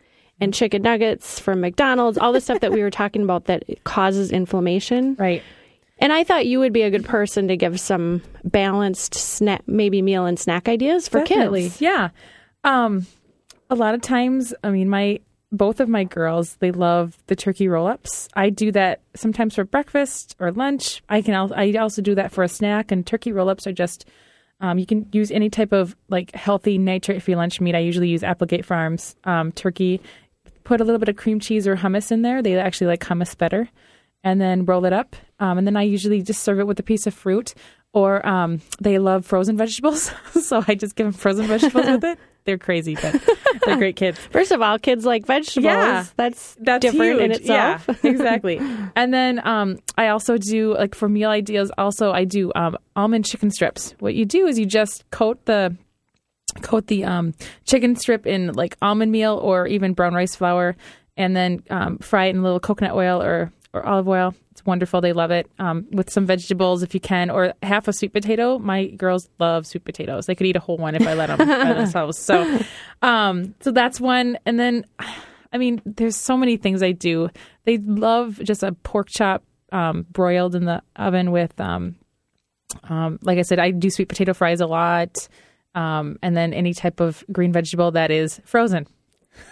[0.43, 4.31] and chicken nuggets from McDonald's, all the stuff that we were talking about that causes
[4.31, 5.17] inflammation.
[5.19, 5.43] Right.
[6.01, 10.03] And I thought you would be a good person to give some balanced snack, maybe
[10.03, 11.63] meal and snack ideas for Definitely.
[11.63, 11.81] kids.
[11.81, 12.11] Yeah.
[12.63, 13.07] Um,
[13.71, 17.69] a lot of times, I mean, my both of my girls they love the turkey
[17.69, 18.29] roll-ups.
[18.35, 21.03] I do that sometimes for breakfast or lunch.
[21.09, 22.93] I can al- I also do that for a snack.
[22.93, 24.05] And turkey roll-ups are just
[24.61, 27.75] um, you can use any type of like healthy nitrate-free lunch meat.
[27.75, 30.01] I usually use Applegate Farms um, turkey.
[30.65, 32.43] Put a little bit of cream cheese or hummus in there.
[32.43, 33.69] They actually like hummus better.
[34.25, 35.15] And then roll it up.
[35.39, 37.55] Um, and then I usually just serve it with a piece of fruit.
[37.99, 42.19] Or um, they love frozen vegetables, so I just give them frozen vegetables with it.
[42.45, 43.21] They're crazy, but
[43.67, 44.19] they're great kids.
[44.31, 45.65] First of all, kids like vegetables.
[45.65, 46.07] Yeah.
[46.17, 47.41] That's, That's different in huge.
[47.41, 47.87] itself.
[47.89, 48.59] Yeah, exactly.
[48.97, 51.71] and then um, I also do like for meal ideas.
[51.77, 53.95] Also, I do um, almond chicken strips.
[53.99, 55.77] What you do is you just coat the
[56.63, 57.35] coat the um,
[57.67, 60.75] chicken strip in like almond meal or even brown rice flour,
[61.19, 64.35] and then um, fry it in a little coconut oil or or olive oil.
[64.59, 65.01] It's wonderful.
[65.01, 68.59] They love it um, with some vegetables if you can, or half a sweet potato.
[68.59, 70.27] My girls love sweet potatoes.
[70.27, 72.19] They could eat a whole one if I let them by themselves.
[72.19, 72.59] So,
[73.01, 74.37] um, so that's one.
[74.47, 74.85] And then,
[75.53, 77.31] I mean, there's so many things I do.
[77.67, 81.95] They love just a pork chop um, broiled in the oven with, um,
[82.83, 85.29] um, like I said, I do sweet potato fries a lot,
[85.77, 88.89] um, and then any type of green vegetable that is frozen.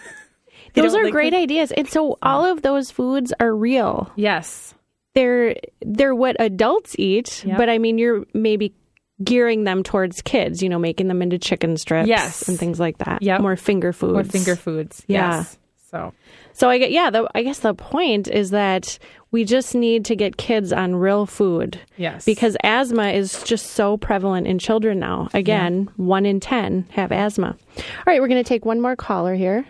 [0.73, 1.71] Those are like- great ideas.
[1.71, 4.11] And so all of those foods are real.
[4.17, 4.73] Yes.
[5.17, 7.57] They're they're what adults eat, Yep.
[7.57, 8.73] but I mean you're maybe
[9.23, 12.47] gearing them towards kids, you know, making them into chicken strips Yes.
[12.47, 13.23] and things like that.
[13.23, 13.41] Yep.
[13.41, 14.13] More finger foods.
[14.13, 15.03] More finger foods.
[15.07, 15.37] Yeah.
[15.39, 15.57] Yes.
[15.89, 16.13] So
[16.53, 18.99] So I get yeah, the, I guess the point is that
[19.31, 21.79] we just need to get kids on real food.
[21.97, 22.23] Yes.
[22.25, 25.29] Because asthma is just so prevalent in children now.
[25.33, 27.55] Again, 1 in 10 have asthma.
[27.77, 29.65] All right, we're going to take one more caller here.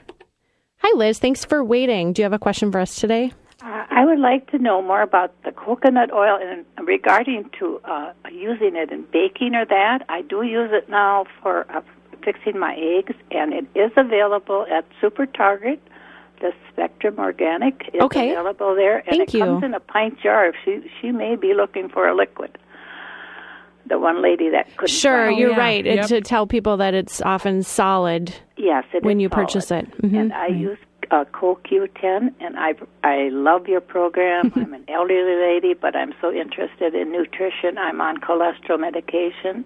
[0.79, 2.11] Hi Liz, thanks for waiting.
[2.13, 3.31] Do you have a question for us today?
[3.67, 8.13] Uh, I would like to know more about the coconut oil and regarding to uh,
[8.31, 10.05] using it in baking or that.
[10.07, 11.81] I do use it now for uh,
[12.23, 15.81] fixing my eggs, and it is available at Super Target.
[16.39, 18.31] The Spectrum Organic is Okay.
[18.31, 19.65] available there, and Thank it comes you.
[19.67, 20.45] in a pint jar.
[20.47, 22.57] If she she may be looking for a liquid.
[23.89, 25.57] The one lady that could Sure, find you're yeah.
[25.57, 25.85] right.
[25.85, 26.05] Yep.
[26.07, 28.33] To tell people that it's often solid.
[28.57, 29.87] Yes, it when is you purchase solid.
[29.87, 30.01] it.
[30.03, 30.19] Mhm.
[30.19, 30.77] And I use
[31.11, 34.51] uh, CoQ10, and I I love your program.
[34.55, 37.77] I'm an elderly lady, but I'm so interested in nutrition.
[37.77, 39.65] I'm on cholesterol medication,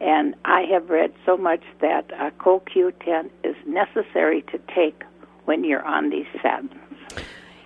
[0.00, 5.02] and I have read so much that uh, CoQ10 is necessary to take
[5.44, 6.76] when you're on these statins.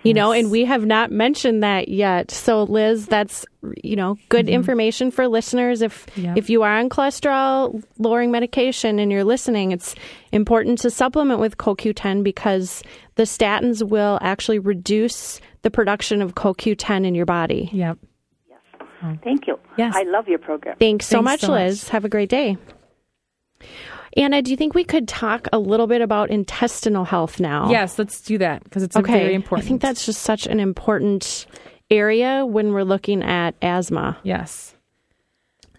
[0.05, 2.31] You know, and we have not mentioned that yet.
[2.31, 3.47] So Liz, that's
[3.83, 4.55] you know, good mm-hmm.
[4.55, 6.35] information for listeners if Yeah.
[6.37, 9.95] if you are on cholesterol lowering medication and you're listening, it's
[10.33, 12.83] important to supplement with CoQ10 because
[13.15, 17.71] the statins will actually reduce the production of CoQ10 in your body.
[17.73, 17.99] Yep.
[19.23, 19.59] Thank you.
[19.77, 19.95] Yes.
[19.95, 20.77] I love your program.
[20.79, 21.61] Thanks so Thanks much, so much.
[21.61, 21.89] Liz.
[21.91, 22.57] Have a great day.
[24.17, 27.69] Anna, do you think we could talk a little bit about intestinal health now?
[27.71, 29.13] Yes, let's do that because it's Okay.
[29.13, 29.67] very important.
[29.67, 31.47] I think that's just such an important
[31.91, 34.17] area when we're looking at asthma.
[34.23, 34.71] yes.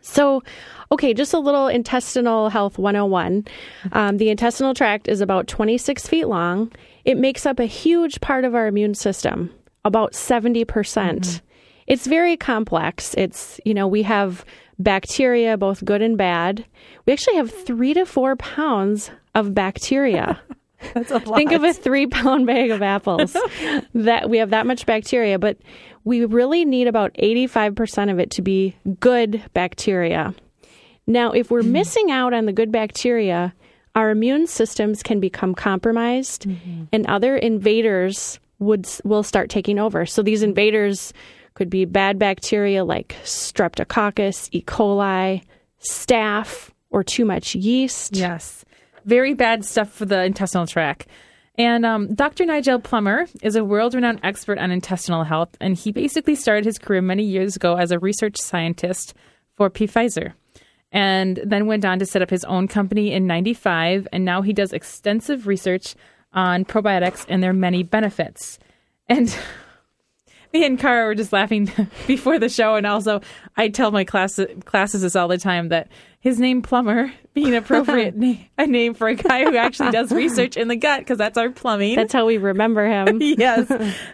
[0.01, 0.43] So,
[0.91, 3.43] okay, just a little intestinal health 101.
[3.91, 6.71] Um, the intestinal tract is about 26 feet long.
[7.05, 9.49] It makes up a huge part of our immune system,
[9.83, 10.67] about 70%.
[10.67, 11.41] percent
[11.87, 13.13] It's very complex.
[13.17, 14.43] It's, you know, we have
[14.79, 16.65] bacteria, both good and bad.
[17.05, 20.39] We actually have three to four pounds of bacteria.
[20.93, 21.37] That's a lot.
[21.37, 23.33] Think of a three pound bag of apples.
[23.93, 25.57] that we have that much bacteria, but
[26.03, 30.33] we really need about 85% of it to be good bacteria.
[31.07, 31.71] Now, if we're mm.
[31.71, 33.53] missing out on the good bacteria,
[33.95, 36.83] our immune systems can become compromised mm-hmm.
[36.91, 40.05] and other invaders would will start taking over.
[40.05, 41.13] So these invaders
[41.55, 44.61] could be bad bacteria like streptococcus, E.
[44.61, 45.41] coli,
[45.81, 48.15] staph, or too much yeast.
[48.15, 48.63] Yes.
[49.05, 51.07] Very bad stuff for the intestinal tract.
[51.57, 52.45] And um, Dr.
[52.45, 56.77] Nigel Plummer is a world renowned expert on intestinal health, and he basically started his
[56.77, 59.13] career many years ago as a research scientist
[59.55, 60.33] for Pfizer.
[60.91, 64.53] And then went on to set up his own company in 95, and now he
[64.53, 65.95] does extensive research
[66.33, 68.59] on probiotics and their many benefits.
[69.07, 69.35] And
[70.55, 71.69] me and Kara were just laughing
[72.07, 73.21] before the show, and also
[73.57, 75.89] I tell my class classes this all the time that
[76.21, 80.55] his name Plumber being appropriate na- a name for a guy who actually does research
[80.55, 81.97] in the gut because that's our plumbing.
[81.97, 83.17] That's how we remember him.
[83.21, 83.69] yes.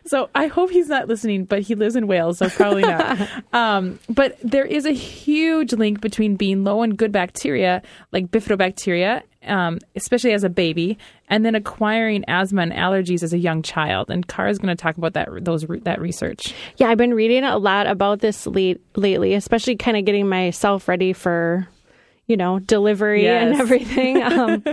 [0.08, 3.30] So I hope he's not listening, but he lives in Wales, so probably not.
[3.54, 9.21] um, but there is a huge link between being low in good bacteria, like bifidobacteria,
[9.45, 14.10] um, especially as a baby, and then acquiring asthma and allergies as a young child.
[14.10, 16.54] And Kara's going to talk about that those that research.
[16.77, 20.88] Yeah, I've been reading a lot about this late, lately, especially kind of getting myself
[20.88, 21.67] ready for,
[22.27, 24.21] you know, delivery and everything.
[24.32, 24.63] Um,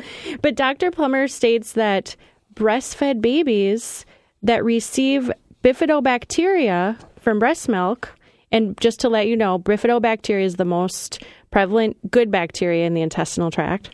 [0.42, 0.90] but Dr.
[0.90, 2.16] Plummer states that
[2.54, 4.04] breastfed babies
[4.42, 5.30] that receive
[5.64, 8.14] bifidobacteria from breast milk,
[8.52, 13.02] and just to let you know, bifidobacteria is the most prevalent good bacteria in the
[13.02, 13.90] intestinal tract.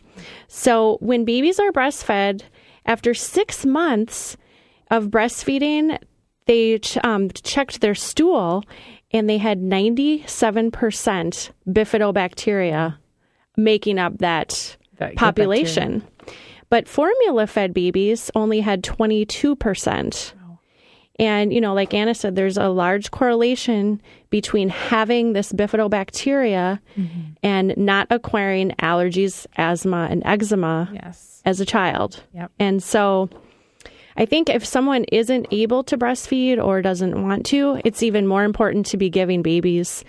[0.47, 2.43] So when babies are breastfed,
[2.85, 4.37] after six months
[4.91, 5.97] of breastfeeding,
[6.45, 8.63] they ch- um, checked their stool
[9.11, 10.25] and they had 97%
[11.67, 12.97] bifidobacteria
[13.57, 16.03] making up that, That population.
[16.69, 20.33] But formula fed babies only had 22%.
[21.17, 27.21] And, you know, like Anna said, there's a large correlation between having this bifidobacteria mm-hmm.
[27.41, 31.41] and not acquiring allergies, asthma, and eczema Yes.
[31.45, 32.21] as a child.
[32.33, 32.51] Yep.
[32.59, 33.29] And so
[34.17, 38.43] I think if someone isn't able to breastfeed or doesn't want to, it's even more
[38.43, 40.03] important to be giving babies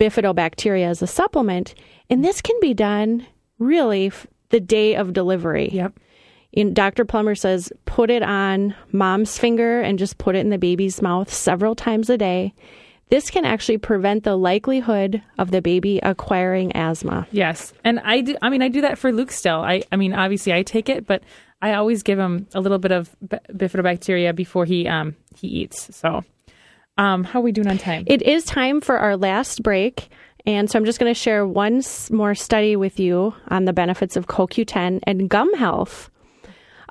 [0.00, 1.74] bifidobacteria as a supplement.
[2.10, 3.26] And this can be done
[3.58, 5.70] really f- the day of delivery.
[5.72, 5.98] Yep.
[6.52, 7.04] In, Dr.
[7.04, 11.32] Plummer says put it on mom's finger and just put it in the baby's mouth
[11.32, 12.54] several times a day.
[13.08, 17.26] This can actually prevent the likelihood of the baby acquiring asthma.
[17.30, 18.36] Yes, and I do.
[18.40, 19.60] I mean, I do that for Luke still.
[19.60, 21.22] I, I mean, obviously, I take it, but
[21.60, 25.94] I always give him a little bit of bifidobacteria before he um he eats.
[25.94, 26.24] So,
[26.96, 28.04] um, how are we doing on time?
[28.06, 30.08] It is time for our last break.
[30.44, 34.16] And so I'm just going to share one more study with you on the benefits
[34.16, 36.10] of CoQ10 and gum health.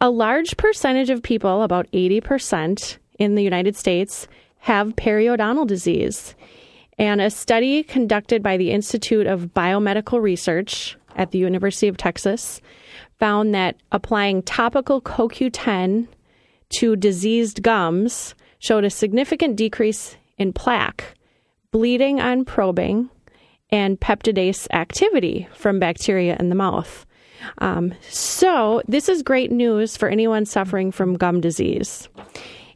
[0.03, 6.33] A large percentage of people, about 80% in the United States, have periodontal disease.
[6.97, 12.61] And a study conducted by the Institute of Biomedical Research at the University of Texas
[13.19, 16.07] found that applying topical CoQ10
[16.69, 21.13] to diseased gums showed a significant decrease in plaque,
[21.69, 23.11] bleeding on probing,
[23.69, 27.05] and peptidase activity from bacteria in the mouth.
[27.59, 32.09] Um, so, this is great news for anyone suffering from gum disease.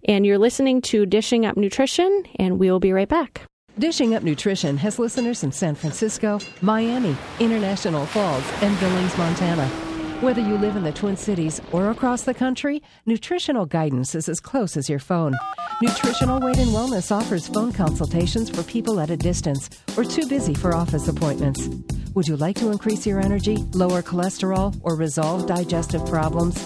[0.08, 3.42] And you're listening to Dishing Up Nutrition, and we'll be right back.
[3.80, 9.95] Dishing Up Nutrition has listeners in San Francisco, Miami, International Falls, and Billings, Montana.
[10.26, 14.40] Whether you live in the Twin Cities or across the country, nutritional guidance is as
[14.40, 15.36] close as your phone.
[15.84, 20.56] Nutritional Weight and Wellness offers phone consultations for people at a distance or too busy
[20.56, 21.70] for office appointments.
[22.16, 26.60] Would you like to increase your energy, lower cholesterol, or resolve digestive problems?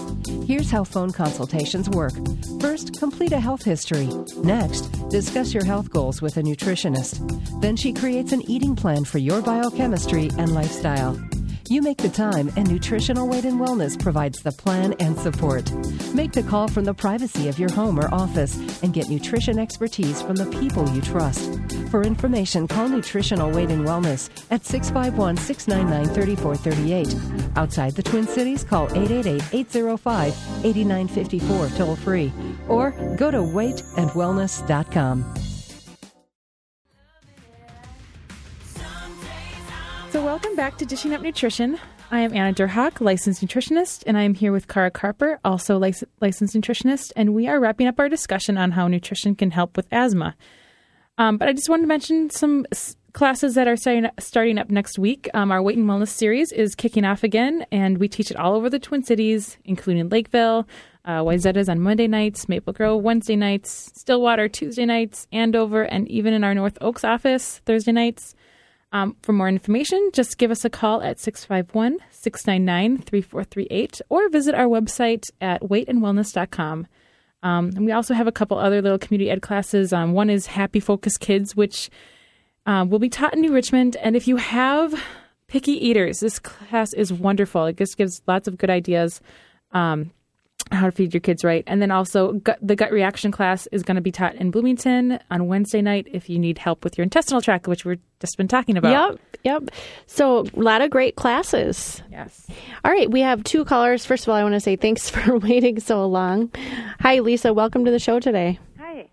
[0.48, 2.14] Here's how phone consultations work.
[2.62, 4.08] First, complete a health history.
[4.38, 7.60] Next, discuss your health goals with a nutritionist.
[7.60, 11.20] Then she creates an eating plan for your biochemistry and lifestyle.
[11.70, 15.70] You make the time, and Nutritional Weight and Wellness provides the plan and support.
[16.12, 20.20] Make the call from the privacy of your home or office and get nutrition expertise
[20.20, 21.60] from the people you trust.
[21.92, 27.56] For information, call Nutritional Weight and Wellness at 651 699 3438.
[27.56, 32.32] Outside the Twin Cities, call 888 805 8954 toll free
[32.66, 35.49] or go to weightandwellness.com.
[40.10, 41.78] So, welcome back to Dishing Up Nutrition.
[42.10, 46.02] I am Anna Derhak, licensed nutritionist, and I am here with Kara Carper, also lic-
[46.20, 49.86] licensed nutritionist, and we are wrapping up our discussion on how nutrition can help with
[49.92, 50.34] asthma.
[51.16, 54.68] Um, but I just wanted to mention some s- classes that are starting, starting up
[54.68, 55.28] next week.
[55.32, 58.56] Um, our Weight and Wellness series is kicking off again, and we teach it all
[58.56, 60.66] over the Twin Cities, including Lakeville,
[61.04, 66.34] uh, Wayzata's on Monday nights, Maple Grove Wednesday nights, Stillwater Tuesday nights, Andover, and even
[66.34, 68.34] in our North Oaks office Thursday nights.
[68.92, 74.54] Um, for more information, just give us a call at 651 699 3438 or visit
[74.54, 76.86] our website at weightandwellness.com.
[77.42, 79.92] Um, and we also have a couple other little community ed classes.
[79.92, 81.88] Um, one is Happy Focus Kids, which
[82.66, 83.96] um, will be taught in New Richmond.
[83.96, 85.00] And if you have
[85.46, 87.66] picky eaters, this class is wonderful.
[87.66, 89.20] It just gives lots of good ideas.
[89.72, 90.10] Um,
[90.72, 91.64] how to feed your kids right.
[91.66, 95.18] And then also, gut, the gut reaction class is going to be taught in Bloomington
[95.30, 98.48] on Wednesday night if you need help with your intestinal tract, which we've just been
[98.48, 99.12] talking about.
[99.12, 99.70] Yep, yep.
[100.06, 102.02] So, a lot of great classes.
[102.10, 102.46] Yes.
[102.84, 104.04] All right, we have two callers.
[104.04, 106.50] First of all, I want to say thanks for waiting so long.
[107.00, 107.52] Hi, Lisa.
[107.52, 108.58] Welcome to the show today.
[108.78, 109.08] Hi.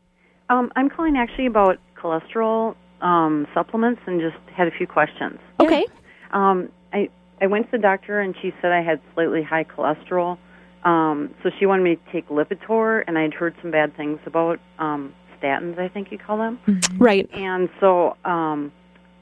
[0.49, 5.39] Um, I'm calling actually about cholesterol um, supplements and just had a few questions.
[5.59, 5.85] Okay.
[6.31, 7.09] Um, I
[7.41, 10.37] I went to the doctor and she said I had slightly high cholesterol.
[10.83, 14.59] Um, so she wanted me to take Lipitor, and I'd heard some bad things about
[14.79, 15.79] um, statins.
[15.79, 16.59] I think you call them.
[16.97, 17.29] Right.
[17.33, 18.71] And so um,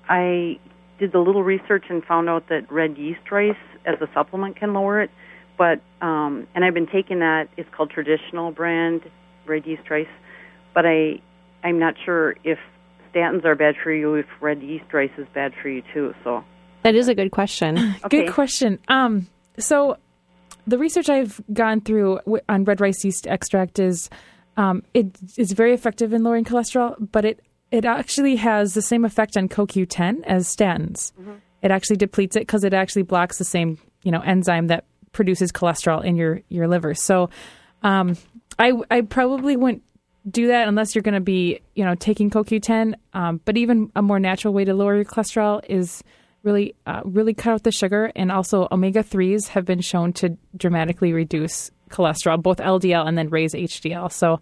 [0.08, 0.60] I
[1.00, 4.74] did a little research and found out that red yeast rice as a supplement can
[4.74, 5.12] lower it.
[5.58, 7.48] But um, and I've been taking that.
[7.58, 9.02] It's called traditional brand
[9.46, 10.08] red yeast rice.
[10.74, 11.22] But I
[11.64, 12.60] I'm not sure if
[13.14, 14.16] statins are bad for you.
[14.16, 16.14] If red yeast rice is bad for you too.
[16.24, 16.44] So
[16.84, 17.78] That is a good question.
[18.06, 18.26] Okay.
[18.26, 18.80] Good question.
[18.88, 19.28] Um,
[19.58, 19.98] so
[20.68, 24.10] the research I've gone through on red rice yeast extract is
[24.58, 25.08] um, it
[25.38, 27.42] is very effective in lowering cholesterol, but it
[27.72, 31.12] it actually has the same effect on CoQ10 as statins.
[31.62, 35.52] It actually depletes it because it actually blocks the same you know enzyme that produces
[35.52, 36.94] cholesterol in your your liver.
[36.94, 37.30] So
[37.84, 38.18] um,
[38.58, 39.84] I I probably wouldn't
[40.30, 42.96] do that unless you're going to be you know taking CoQ10.
[43.14, 46.04] Um, but even a more natural way to lower your cholesterol is
[46.46, 50.38] really uh, really cut out the sugar and also omega 3s have been shown to
[50.56, 54.40] dramatically reduce cholesterol both ldl and then raise hdl so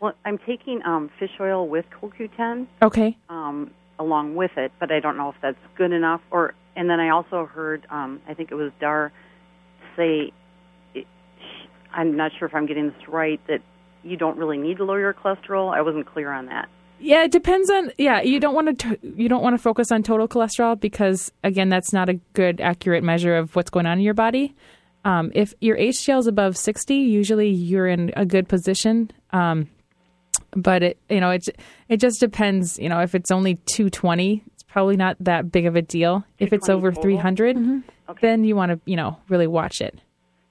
[0.00, 2.66] well, I'm taking um, fish oil with CoQ10.
[2.82, 6.20] okay um, along with it, but I don't know if that's good enough.
[6.30, 9.12] Or and then I also heard, um, I think it was Dar
[9.96, 10.32] say,
[10.94, 11.06] it,
[11.92, 13.60] I'm not sure if I'm getting this right, that
[14.02, 15.74] you don't really need to lower your cholesterol.
[15.74, 16.68] I wasn't clear on that.
[17.04, 20.02] Yeah it depends on yeah you don't want to you don't want to focus on
[20.02, 24.04] total cholesterol because again that's not a good accurate measure of what's going on in
[24.04, 24.54] your body.
[25.04, 29.68] Um, if your hdl is above 60 usually you're in a good position um,
[30.56, 31.46] but it you know it
[31.90, 35.76] it just depends you know if it's only 220 it's probably not that big of
[35.76, 36.24] a deal.
[36.38, 37.02] If it's 220 over total?
[37.02, 37.82] 300
[38.22, 40.00] then you want to you know really watch it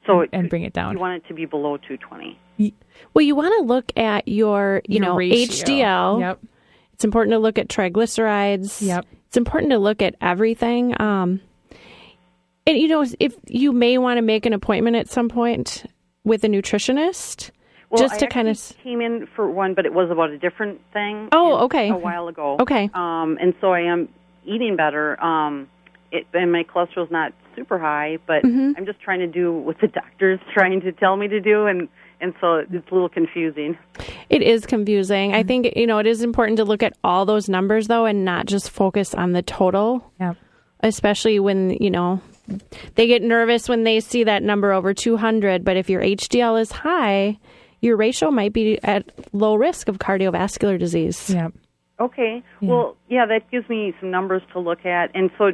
[0.06, 2.40] So and, and bring it down You want it to be below 220.
[3.14, 5.46] Well, you want to look at your, you Your know, ratio.
[5.66, 6.20] HDL.
[6.20, 6.40] Yep.
[6.94, 8.82] It's important to look at triglycerides.
[8.86, 9.06] Yep.
[9.28, 11.00] It's important to look at everything.
[11.02, 11.42] Um,
[12.68, 15.86] and you know, if you may want to make an appointment at some point
[16.24, 17.50] with a nutritionist,
[17.90, 18.72] Well, just I to kind of.
[18.84, 21.30] came in for one, but it was about a different thing.
[21.32, 21.90] Oh, okay.
[21.90, 22.58] A while ago.
[22.60, 22.90] Okay.
[22.94, 24.08] Um, and so I am
[24.46, 25.22] eating better.
[25.22, 25.68] Um,
[26.12, 28.74] it, and my cholesterol's not super high, but Mhm.
[28.78, 31.88] I'm just trying to do what the doctor's trying to tell me to do, and
[32.22, 33.78] and so it's a little confusing.
[34.30, 35.32] It is confusing.
[35.32, 35.40] Mm-hmm.
[35.40, 38.24] I think you know it is important to look at all those numbers though, and
[38.24, 40.12] not just focus on the total.
[40.20, 40.38] Yep.
[40.82, 42.22] Especially when you know
[42.96, 45.64] they get nervous when they see that number over 200.
[45.64, 47.40] But if your HDL is high,
[47.82, 51.30] your ratio might be at low risk of cardiovascular disease.
[51.34, 51.50] yeah
[52.02, 52.44] Okay.
[52.60, 55.52] Well, yeah, that gives me some numbers to look at, and so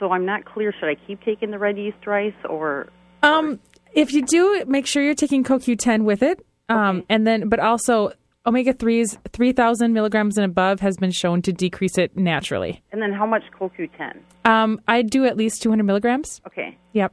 [0.00, 0.72] so I'm not clear.
[0.72, 2.88] Should I keep taking the red yeast rice or?
[3.22, 3.60] Um,
[3.92, 6.44] if you do, make sure you're taking CoQ10 with it.
[6.68, 8.12] Um, and then, but also
[8.46, 12.82] omega threes, three thousand milligrams and above has been shown to decrease it naturally.
[12.92, 14.20] And then how much CoQ10?
[14.44, 16.40] Um, I do at least two hundred milligrams.
[16.46, 16.78] Okay.
[16.92, 17.12] Yep.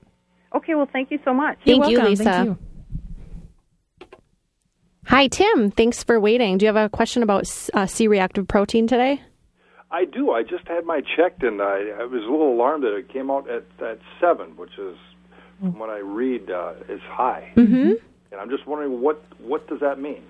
[0.56, 0.76] Okay.
[0.76, 1.58] Well, thank you so much.
[1.66, 2.10] Thank You're you, welcome.
[2.12, 2.24] Lisa.
[2.24, 2.58] Thank you.
[5.06, 5.72] Hi, Tim.
[5.72, 6.58] Thanks for waiting.
[6.58, 9.22] Do you have a question about uh, C-reactive protein today?
[9.90, 10.32] I do.
[10.32, 13.32] I just had my checked, and I, I was a little alarmed that it came
[13.32, 14.98] out at at seven, which is
[15.60, 17.52] from what I read uh, is high.
[17.56, 17.94] Mm-hmm.
[18.32, 20.24] And I'm just wondering what what does that mean?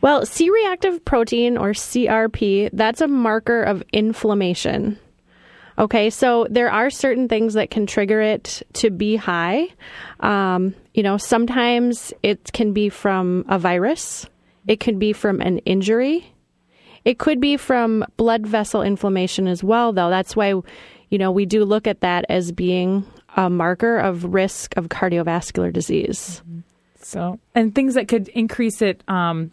[0.00, 4.98] Well, C reactive protein or CRP, that's a marker of inflammation.
[5.78, 9.68] Okay, so there are certain things that can trigger it to be high.
[10.20, 14.26] Um, you know, sometimes it can be from a virus,
[14.68, 16.33] it can be from an injury,
[17.04, 20.10] it could be from blood vessel inflammation as well, though.
[20.10, 20.54] That's why,
[21.10, 23.04] you know, we do look at that as being
[23.36, 26.42] a marker of risk of cardiovascular disease.
[26.96, 29.50] So, and things that could increase it um,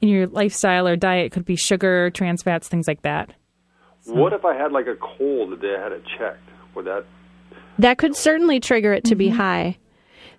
[0.00, 3.32] in your lifestyle or diet could be sugar, trans fats, things like that.
[4.06, 6.48] What if I had like a cold the day I had it checked?
[6.74, 7.04] Would that?
[7.78, 9.76] That could certainly trigger it to be high.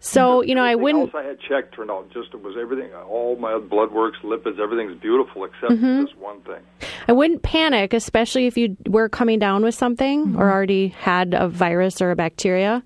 [0.01, 1.13] So, you know, I wouldn't.
[1.13, 2.93] else I had checked turned out just it was everything.
[2.93, 6.05] All my blood works, lipids, everything's beautiful except Mhm.
[6.05, 6.61] this one thing.
[7.07, 11.49] I wouldn't panic, especially if you were coming down with something or already had a
[11.49, 12.81] virus or a bacteria.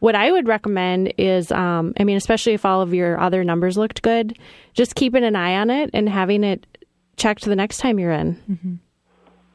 [0.00, 3.78] What I would recommend is, um, I mean, especially if all of your other numbers
[3.78, 4.36] looked good,
[4.74, 6.66] just keeping an eye on it and having it
[7.16, 8.80] checked the next time you're in.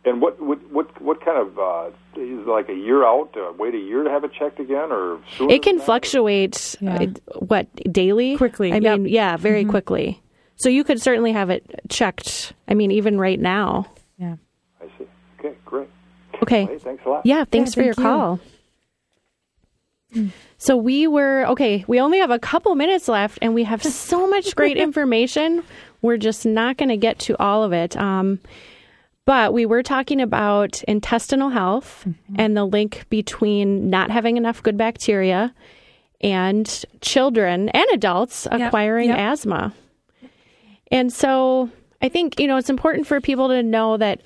[0.06, 1.90] And what what what, what kind of uh,
[2.20, 3.36] is like a year out?
[3.38, 7.08] Uh, wait a year to have it checked again, or It can fluctuate, uh,
[7.40, 8.36] what, daily?
[8.36, 8.74] Quickly.
[8.74, 10.22] I mean, yeah, very quickly.
[10.58, 13.88] So you could certainly have it checked, I mean, even right now.
[14.18, 14.36] Yeah.
[14.82, 15.08] I see.
[15.40, 15.90] Okay, great.
[16.42, 16.66] Okay.
[16.66, 17.26] Hey, thanks a lot.
[17.26, 18.10] Yeah, thanks for thank your you.
[18.10, 18.40] call.
[20.58, 24.28] So we were okay, we only have a couple minutes left and we have so
[24.28, 25.64] much great information.
[26.02, 27.98] We're just not going to get to all of it.
[27.98, 28.40] Um,
[29.26, 32.36] but we were talking about intestinal health mm-hmm.
[32.38, 35.54] and the link between not having enough good bacteria
[36.22, 39.20] and children and adults acquiring yep.
[39.20, 39.74] asthma.
[40.92, 41.70] And so
[42.02, 44.22] I think, you know, it's important for people to know that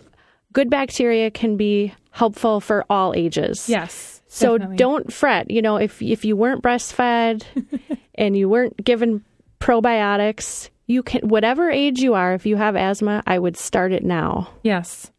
[0.53, 3.69] good bacteria can be helpful for all ages.
[3.69, 4.21] Yes.
[4.27, 4.77] So definitely.
[4.77, 5.51] don't fret.
[5.51, 7.43] You know, if if you weren't breastfed
[8.15, 9.23] and you weren't given
[9.59, 14.03] probiotics, you can whatever age you are, if you have asthma, I would start it
[14.03, 14.49] now.
[14.63, 15.11] Yes,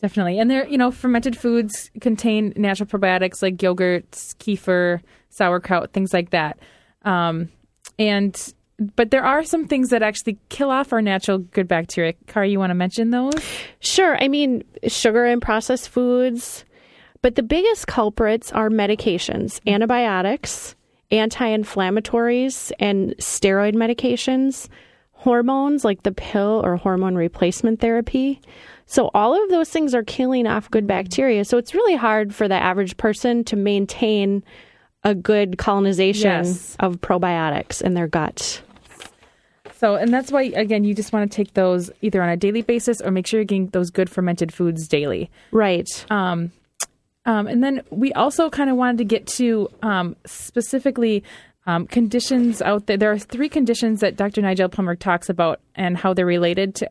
[0.00, 0.38] definitely.
[0.38, 5.00] And there, you know, fermented foods contain natural probiotics like yogurts, kefir,
[5.30, 6.58] sauerkraut, things like that.
[7.02, 7.48] Um,
[7.98, 8.54] and
[8.94, 12.12] but there are some things that actually kill off our natural good bacteria.
[12.26, 13.34] Kara, you want to mention those?
[13.80, 14.22] Sure.
[14.22, 16.64] I mean, sugar and processed foods.
[17.22, 20.76] But the biggest culprits are medications, antibiotics,
[21.10, 24.68] anti inflammatories, and steroid medications,
[25.26, 28.40] hormones like the pill or hormone replacement therapy.
[28.86, 31.44] So, all of those things are killing off good bacteria.
[31.44, 34.44] So, it's really hard for the average person to maintain
[35.02, 36.76] a good colonization Yes.
[36.78, 38.62] of probiotics in their gut.
[39.74, 42.62] So, and that's why again, you just want to take those either on a daily
[42.62, 45.30] basis or make sure you're getting those good fermented foods daily.
[45.50, 45.88] Right.
[46.08, 46.50] Um,
[47.26, 51.24] um, and then we also kind of wanted to get to um, specifically
[51.66, 52.96] um, conditions out there.
[52.96, 54.40] There are three conditions that Dr.
[54.40, 56.90] Nigel Plummer talks about and how they're related to,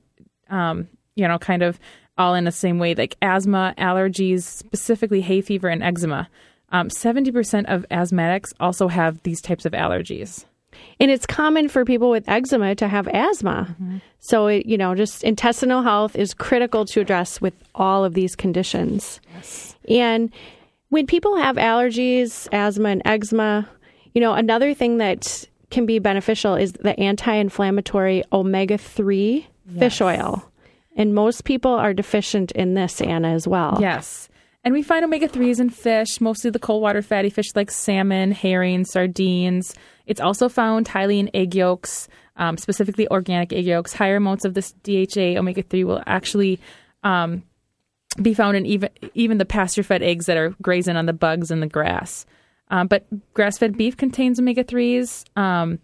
[0.50, 1.80] um, you know, kind of
[2.18, 6.30] all in the same way, like asthma, allergies, specifically hay fever and eczema.
[6.72, 10.46] Um, 70% of asthmatics also have these types of allergies.
[11.00, 13.76] And it's common for people with eczema to have asthma.
[14.20, 18.36] So, it, you know, just intestinal health is critical to address with all of these
[18.36, 19.22] conditions.
[19.90, 20.34] And
[20.90, 23.70] when people have allergies, asthma, and eczema,
[24.16, 29.46] you know, another thing that can be beneficial is the anti inflammatory omega 3
[29.78, 30.50] fish oil.
[30.96, 33.78] And most people are deficient in this, Anna, as well.
[33.82, 34.30] Yes.
[34.64, 38.32] And we find omega 3s in fish, mostly the cold water fatty fish like salmon,
[38.32, 39.76] herring, sardines.
[40.06, 42.08] It's also found highly in egg yolks,
[42.38, 43.94] um, specifically organic egg yolks.
[43.94, 46.62] Higher amounts of this DHA omega 3 will actually
[47.04, 47.44] um,
[48.22, 51.52] be found in even, even the pasture fed eggs that are grazing on the bugs
[51.52, 52.26] and the grass.
[52.70, 55.24] Um, but grass fed beef contains omega 3s.
[55.38, 55.80] Um,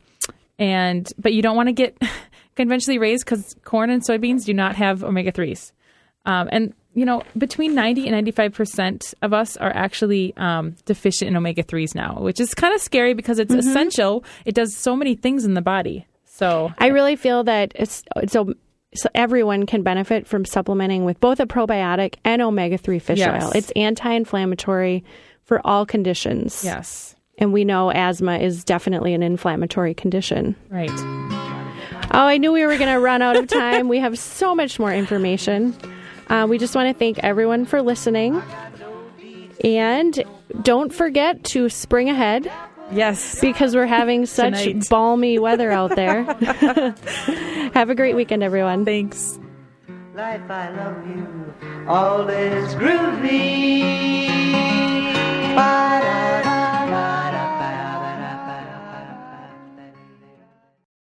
[0.59, 1.97] and but you don't want to get
[2.55, 5.71] conventionally raised because corn and soybeans do not have omega 3s.
[6.25, 11.29] Um, and you know, between 90 and 95 percent of us are actually um, deficient
[11.29, 13.59] in omega 3s now, which is kind of scary because it's Mhm.
[13.59, 14.23] essential.
[14.45, 16.05] It does so many things in the body.
[16.25, 18.53] So I really feel that it's so,
[18.93, 23.43] so everyone can benefit from supplementing with both a probiotic and omega 3 fish Yes.
[23.45, 23.51] oil.
[23.55, 25.03] It's anti inflammatory
[25.52, 26.64] for all conditions.
[26.64, 27.14] Yes.
[27.38, 30.56] And we know asthma is definitely an inflammatory condition.
[30.70, 30.89] right.
[32.14, 33.89] Oh, I knew we were going to run out of time.
[33.89, 35.76] we have so much more information.
[36.30, 38.41] Uh, we just want to thank everyone for listening.
[39.62, 40.24] And
[40.62, 42.49] don't forget to spring ahead.
[42.93, 43.41] Yes.
[43.41, 44.88] Because we're having such Tonight.
[44.89, 46.24] balmy weather out there.
[47.74, 48.86] have a great weekend, everyone.
[48.86, 49.38] Thanks.
[50.14, 51.53] Life, I love you.
[51.88, 54.28] All is groovy.
[55.55, 57.20] Ba-da-da-da.